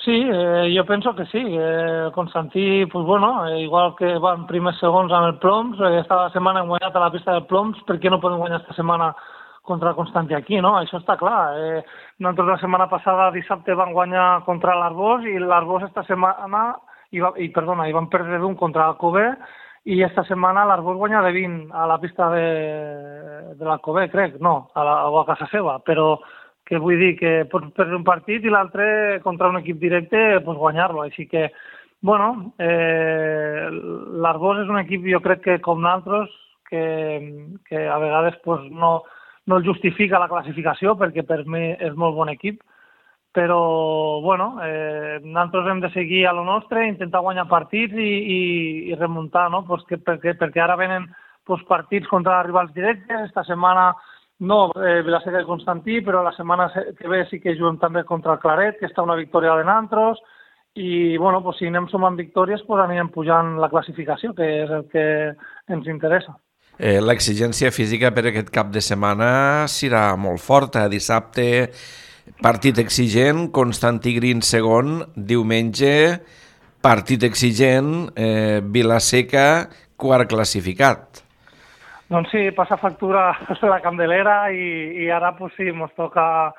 Sí, 0.05 0.13
eh, 0.13 0.73
jo 0.75 0.87
penso 0.87 1.15
que 1.15 1.27
sí. 1.27 1.43
Eh, 1.45 2.11
Constantí, 2.15 2.87
pues 2.87 3.05
bueno, 3.05 3.47
eh, 3.47 3.61
igual 3.61 3.95
que 3.97 4.17
van 4.19 4.47
primers 4.47 4.79
segons 4.81 5.13
amb 5.13 5.27
el 5.27 5.39
Ploms, 5.39 5.81
eh, 5.81 5.99
esta 6.01 6.31
setmana 6.33 6.63
hem 6.63 6.71
guanyat 6.73 6.97
a 6.97 7.03
la 7.05 7.11
pista 7.13 7.35
del 7.35 7.45
Ploms, 7.45 7.83
per 7.85 7.99
què 8.01 8.09
no 8.09 8.21
podem 8.21 8.41
guanyar 8.41 8.63
esta 8.63 8.75
setmana 8.79 9.11
contra 9.63 9.93
Constantí 9.95 10.35
aquí, 10.35 10.57
no? 10.61 10.73
Això 10.79 11.03
està 11.03 11.19
clar. 11.21 11.53
Eh, 11.61 11.83
nosaltres 12.19 12.49
la 12.49 12.59
setmana 12.63 12.89
passada, 12.89 13.31
dissabte, 13.31 13.77
van 13.77 13.93
guanyar 13.93 14.43
contra 14.49 14.79
l'Arbós 14.79 15.29
i 15.29 15.37
l'Arbós 15.39 15.85
esta 15.91 16.03
setmana, 16.09 16.65
i, 17.13 17.21
va, 17.21 17.35
i 17.37 17.51
perdona, 17.53 17.87
i 17.89 17.93
van 17.93 18.09
perdre 18.09 18.39
d'un 18.41 18.57
contra 18.57 18.87
l'Alcobé 18.87 19.35
i 19.85 20.03
esta 20.05 20.25
setmana 20.25 20.65
l'Arbós 20.69 20.97
guanya 20.97 21.23
de 21.25 21.33
20 21.33 21.73
a 21.77 21.87
la 21.89 21.99
pista 22.01 22.29
de, 22.33 22.49
de 23.57 23.65
l'Alcobé, 23.65 24.09
crec, 24.13 24.41
no, 24.41 24.71
a, 24.75 24.85
la, 24.85 24.97
a 25.09 25.25
casa 25.29 25.49
seva, 25.53 25.79
però 25.85 26.15
que 26.71 26.79
vull 26.79 27.01
dir 27.01 27.17
que 27.19 27.33
pots 27.51 27.73
perdre 27.75 27.99
un 27.99 28.07
partit 28.07 28.45
i 28.47 28.53
l'altre 28.53 29.19
contra 29.25 29.51
un 29.51 29.59
equip 29.59 29.81
directe 29.83 30.41
pots 30.47 30.59
guanyar-lo, 30.61 31.03
així 31.03 31.27
que 31.27 31.49
bueno, 32.01 32.55
eh, 32.59 33.69
l'Arbós 34.23 34.63
és 34.63 34.71
un 34.73 34.79
equip 34.81 35.05
jo 35.11 35.21
crec 35.21 35.43
que 35.45 35.57
com 35.61 35.83
nosaltres 35.83 36.31
que, 36.71 36.85
que 37.69 37.87
a 37.89 37.99
vegades 38.01 38.39
pues, 38.45 38.63
no, 38.71 39.03
no 39.47 39.59
el 39.59 39.67
justifica 39.67 40.23
la 40.23 40.31
classificació 40.31 40.95
perquè 40.97 41.27
per 41.27 41.43
mi 41.45 41.73
és 41.75 41.97
molt 41.99 42.17
bon 42.17 42.31
equip. 42.33 42.63
Però 43.31 44.19
bueno, 44.25 44.57
eh, 44.65 45.21
nosaltres 45.23 45.69
hem 45.71 45.81
de 45.85 45.91
seguir 45.95 46.25
a 46.27 46.33
lo 46.35 46.43
nostre, 46.43 46.89
intentar 46.89 47.21
guanyar 47.23 47.47
partits 47.51 47.95
i, 47.95 48.09
i, 48.37 48.41
i 48.91 48.97
remuntar, 48.99 49.51
no? 49.53 49.63
pues 49.69 49.85
que, 49.87 50.01
perquè, 50.03 50.35
perquè 50.39 50.65
ara 50.65 50.79
venen 50.81 51.07
pues, 51.47 51.63
partits 51.69 52.09
contra 52.11 52.41
rivals 52.43 52.73
directes, 52.75 53.29
esta 53.29 53.45
setmana 53.47 53.93
no, 54.41 54.73
eh, 54.81 55.01
Vilaseca 55.05 55.43
i 55.43 55.49
Constantí, 55.49 56.01
però 56.05 56.23
la 56.25 56.33
setmana 56.33 56.71
que 56.97 57.09
ve 57.09 57.25
sí 57.29 57.41
que 57.41 57.57
juguem 57.59 57.79
també 57.81 58.05
contra 58.09 58.35
el 58.37 58.43
Claret, 58.43 58.79
que 58.81 58.89
està 58.89 59.05
una 59.05 59.19
victòria 59.19 59.55
de 59.59 59.67
Nantros, 59.69 60.21
i 60.75 61.17
bueno, 61.19 61.43
pues, 61.43 61.59
si 61.59 61.67
anem 61.69 61.89
sumant 61.91 62.17
victòries 62.17 62.63
pues, 62.67 62.81
anirem 62.83 63.11
pujant 63.13 63.57
la 63.61 63.69
classificació, 63.69 64.33
que 64.35 64.47
és 64.63 64.71
el 64.71 64.87
que 64.93 65.05
ens 65.69 65.91
interessa. 65.91 66.37
Eh, 66.81 66.97
L'exigència 67.05 67.69
física 67.75 68.09
per 68.17 68.31
aquest 68.31 68.49
cap 68.55 68.71
de 68.73 68.81
setmana 68.81 69.67
serà 69.69 70.15
molt 70.17 70.41
forta. 70.41 70.87
Dissabte, 70.89 71.69
partit 72.41 72.79
exigent, 72.81 73.51
Constantí 73.53 74.15
Green 74.17 74.41
segon, 74.41 75.03
diumenge, 75.15 75.93
partit 76.81 77.27
exigent, 77.29 78.09
eh, 78.17 78.63
Vilaseca, 78.65 79.69
quart 80.01 80.31
classificat. 80.31 81.27
Doncs 82.11 82.33
sí, 82.33 82.51
passa 82.57 82.77
factura 82.77 83.31
la 83.71 83.81
Candelera 83.81 84.51
i, 84.51 85.05
i 85.05 85.11
ara 85.15 85.37
pues, 85.39 85.55
sí, 85.57 85.71
mos 85.71 85.93
toca, 85.95 86.53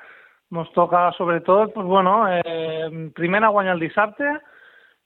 mos 0.50 0.70
toca 0.72 1.10
sobretot, 1.18 1.74
pues, 1.74 1.86
bueno, 1.86 2.24
eh, 2.28 3.10
primer 3.14 3.44
a 3.44 3.52
guanyar 3.52 3.74
el 3.76 3.84
dissabte 3.84 4.38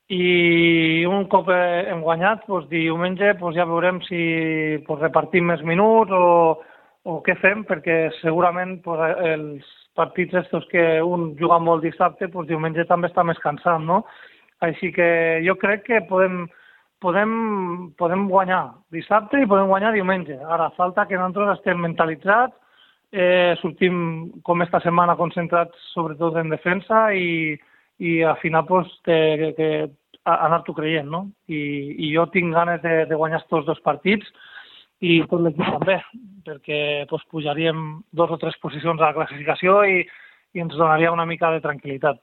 i 0.08 1.02
un 1.10 1.24
cop 1.26 1.50
hem 1.50 2.00
guanyat, 2.04 2.44
pues, 2.46 2.68
diumenge 2.70 3.34
pues, 3.40 3.56
ja 3.56 3.66
veurem 3.66 3.98
si 4.06 4.78
pues, 4.86 5.00
repartim 5.00 5.50
més 5.50 5.64
minuts 5.66 6.14
o, 6.14 6.62
o 7.10 7.18
què 7.26 7.34
fem, 7.42 7.64
perquè 7.66 8.12
segurament 8.20 8.78
pues, 8.84 9.02
els 9.26 9.66
partits 9.98 10.36
estos 10.44 10.68
que 10.70 11.02
un 11.02 11.32
juga 11.40 11.58
molt 11.58 11.82
dissabte, 11.82 12.28
pues, 12.30 12.46
diumenge 12.46 12.86
també 12.86 13.10
està 13.10 13.26
més 13.26 13.42
cansat, 13.42 13.82
no? 13.82 14.04
Així 14.62 14.92
que 14.94 15.42
jo 15.42 15.56
crec 15.58 15.82
que 15.88 16.04
podem, 16.06 16.44
podem, 17.00 17.92
podem 17.98 18.26
guanyar 18.28 18.62
dissabte 18.94 19.40
i 19.40 19.48
podem 19.48 19.68
guanyar 19.70 19.94
diumenge. 19.94 20.38
Ara 20.44 20.70
falta 20.76 21.06
que 21.06 21.18
nosaltres 21.18 21.58
estem 21.58 21.80
mentalitzats, 21.82 22.56
eh, 23.12 23.54
sortim 23.60 24.32
com 24.42 24.62
esta 24.62 24.80
setmana 24.84 25.16
concentrats 25.16 25.92
sobretot 25.92 26.36
en 26.40 26.50
defensa 26.50 27.08
i, 27.14 27.54
i 27.98 28.18
al 28.22 28.36
final 28.42 28.66
pues, 28.66 28.90
que, 29.04 29.52
que 29.56 29.70
anar-t'ho 30.26 30.74
creient, 30.74 31.08
no? 31.08 31.26
I, 31.48 31.60
I 32.08 32.12
jo 32.14 32.26
tinc 32.34 32.54
ganes 32.54 32.82
de, 32.82 33.04
de 33.06 33.18
guanyar 33.18 33.40
aquests 33.42 33.66
dos 33.68 33.82
partits 33.84 34.28
i 35.04 35.20
tot 35.30 35.42
l'equip 35.44 35.66
també, 35.76 35.98
perquè 36.46 36.80
pues, 37.10 37.24
pujaríem 37.30 38.00
dos 38.12 38.32
o 38.32 38.38
tres 38.40 38.56
posicions 38.62 39.00
a 39.00 39.10
la 39.10 39.16
classificació 39.18 39.82
i, 39.84 40.00
i 40.56 40.64
ens 40.64 40.74
donaria 40.74 41.12
una 41.12 41.28
mica 41.28 41.50
de 41.52 41.62
tranquil·litat. 41.64 42.18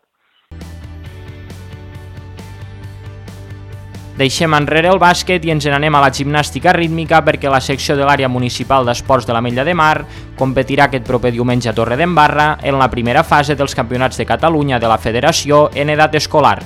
Deixem 4.13 4.53
enrere 4.53 4.91
el 4.93 4.99
bàsquet 5.01 5.41
i 5.47 5.49
ens 5.49 5.65
n'anem 5.65 5.95
a 5.97 6.01
la 6.03 6.11
gimnàstica 6.13 6.69
rítmica 6.75 7.23
perquè 7.25 7.49
la 7.49 7.61
secció 7.65 7.95
de 7.97 8.05
l'àrea 8.05 8.27
municipal 8.29 8.85
d'esports 8.85 9.25
de 9.25 9.33
la 9.33 9.41
Mella 9.41 9.63
de 9.65 9.73
Mar 9.73 10.05
competirà 10.37 10.85
aquest 10.85 11.07
proper 11.07 11.31
diumenge 11.33 11.71
a 11.71 11.73
Torre 11.73 11.97
d'Embarra 11.97 12.59
en 12.61 12.77
la 12.77 12.91
primera 12.93 13.23
fase 13.25 13.55
dels 13.57 13.73
campionats 13.73 14.21
de 14.21 14.27
Catalunya 14.29 14.77
de 14.77 14.91
la 14.91 14.99
Federació 15.01 15.71
en 15.73 15.89
edat 15.89 16.13
escolar. 16.19 16.59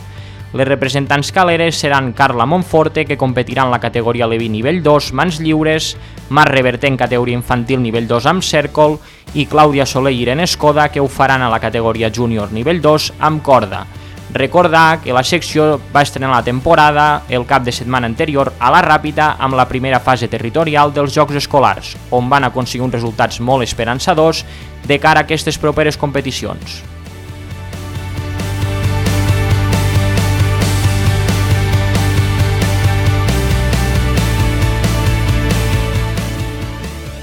Les 0.51 0.67
representants 0.67 1.31
caleres 1.31 1.79
seran 1.79 2.12
Carla 2.12 2.45
Monforte, 2.45 3.05
que 3.05 3.17
competirà 3.17 3.63
en 3.63 3.71
la 3.71 3.79
categoria 3.79 4.27
Levi 4.27 4.49
nivell 4.51 4.81
2, 4.83 5.13
mans 5.13 5.39
lliures, 5.39 5.93
Mar 6.29 6.49
Reverter 6.51 6.91
en 6.91 6.99
categoria 6.99 7.39
infantil 7.39 7.79
nivell 7.79 8.10
2 8.12 8.27
amb 8.27 8.43
cèrcol 8.43 8.99
i 9.36 9.47
Clàudia 9.47 9.86
Soler 9.88 10.12
i 10.12 10.19
Irene 10.25 10.43
Escoda, 10.43 10.89
que 10.91 10.99
ho 10.99 11.07
faran 11.07 11.43
a 11.43 11.51
la 11.51 11.62
categoria 11.63 12.12
júnior 12.12 12.51
nivell 12.51 12.83
2 12.83 13.13
amb 13.19 13.43
corda. 13.43 13.86
Recordar 14.33 14.99
que 14.99 15.13
la 15.15 15.23
secció 15.23 15.79
va 15.95 16.01
estrenar 16.03 16.33
la 16.33 16.43
temporada 16.43 17.23
el 17.29 17.45
cap 17.47 17.63
de 17.63 17.71
setmana 17.71 18.09
anterior 18.11 18.51
a 18.59 18.71
la 18.73 18.81
Ràpita 18.83 19.37
amb 19.39 19.55
la 19.55 19.67
primera 19.69 20.01
fase 20.03 20.27
territorial 20.27 20.91
dels 20.91 21.15
Jocs 21.15 21.39
Escolars, 21.39 21.95
on 22.11 22.27
van 22.29 22.43
aconseguir 22.43 22.83
uns 22.83 22.99
resultats 22.99 23.39
molt 23.39 23.63
esperançadors 23.63 24.43
de 24.83 24.99
cara 24.99 25.23
a 25.23 25.27
aquestes 25.27 25.57
properes 25.57 25.97
competicions. 25.97 26.83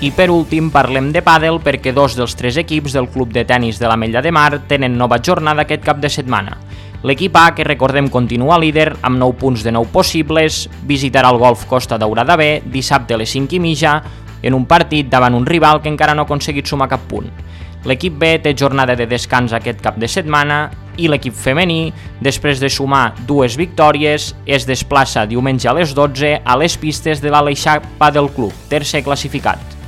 I 0.05 0.11
per 0.13 0.27
últim 0.29 0.67
parlem 0.69 1.13
de 1.13 1.23
pàdel 1.25 1.63
perquè 1.65 1.93
dos 1.97 2.17
dels 2.17 2.35
tres 2.37 2.59
equips 2.61 2.93
del 2.97 3.07
club 3.09 3.31
de 3.33 3.45
tennis 3.49 3.79
de 3.81 3.89
la 3.89 3.97
Mella 3.97 4.21
de 4.21 4.33
Mar 4.33 4.65
tenen 4.69 4.99
nova 5.01 5.17
jornada 5.17 5.65
aquest 5.65 5.85
cap 5.85 6.01
de 6.01 6.11
setmana. 6.13 6.59
L'equip 7.05 7.37
A, 7.37 7.51
que 7.53 7.67
recordem 7.69 8.07
continua 8.09 8.57
líder 8.57 8.95
amb 9.05 9.19
9 9.21 9.37
punts 9.37 9.61
de 9.61 9.73
9 9.77 9.91
possibles, 9.93 10.63
visitarà 10.89 11.29
el 11.29 11.37
golf 11.37 11.67
Costa 11.69 11.99
Daurada 12.01 12.33
B 12.41 12.63
dissabte 12.73 13.13
a 13.13 13.19
les 13.21 13.29
5 13.29 13.59
i 13.59 13.61
mitja 13.61 13.99
en 14.41 14.57
un 14.57 14.65
partit 14.65 15.11
davant 15.13 15.37
un 15.37 15.45
rival 15.45 15.83
que 15.85 15.93
encara 15.93 16.15
no 16.17 16.25
ha 16.25 16.29
aconseguit 16.31 16.65
sumar 16.65 16.89
cap 16.89 17.05
punt. 17.11 17.29
L'equip 17.85 18.17
B 18.17 18.39
té 18.41 18.55
jornada 18.57 18.97
de 18.97 19.05
descans 19.05 19.53
aquest 19.53 19.85
cap 19.85 20.01
de 20.01 20.09
setmana 20.09 20.71
i 20.97 21.13
l'equip 21.13 21.37
femení, 21.37 21.93
després 22.25 22.57
de 22.57 22.73
sumar 22.73 23.11
dues 23.29 23.59
victòries, 23.61 24.33
es 24.47 24.65
desplaça 24.65 25.29
diumenge 25.29 25.69
a 25.69 25.77
les 25.77 25.93
12 25.93 26.39
a 26.41 26.57
les 26.57 26.81
pistes 26.81 27.21
de 27.21 27.29
l'Aleixà 27.29 27.83
del 28.15 28.33
Club, 28.33 28.57
tercer 28.73 29.05
classificat. 29.05 29.84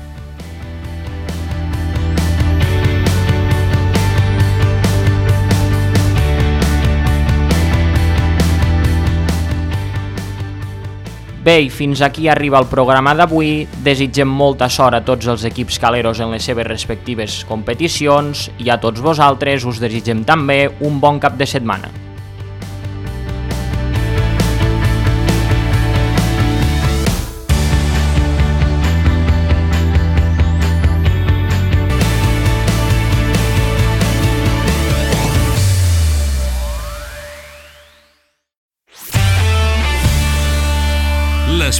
Bé, 11.47 11.61
i 11.63 11.69
fins 11.71 12.01
aquí 12.03 12.25
arriba 12.27 12.59
el 12.59 12.67
programa 12.67 13.13
d'avui. 13.15 13.69
Desitgem 13.87 14.27
molta 14.27 14.67
sort 14.67 14.97
a 14.99 15.01
tots 15.07 15.29
els 15.31 15.45
equips 15.47 15.79
caleros 15.79 16.19
en 16.19 16.33
les 16.35 16.49
seves 16.51 16.67
respectives 16.67 17.37
competicions 17.47 18.49
i 18.59 18.73
a 18.75 18.81
tots 18.83 19.05
vosaltres 19.05 19.69
us 19.71 19.79
desitgem 19.79 20.27
també 20.27 20.65
un 20.91 20.99
bon 20.99 21.23
cap 21.23 21.39
de 21.39 21.47
setmana. 21.47 22.06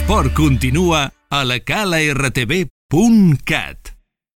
L'esport 0.07 0.31
continua 0.31 1.11
a 1.27 1.43
la 1.43 1.57
cala 1.59 1.97
rtb.cat. 2.13 3.96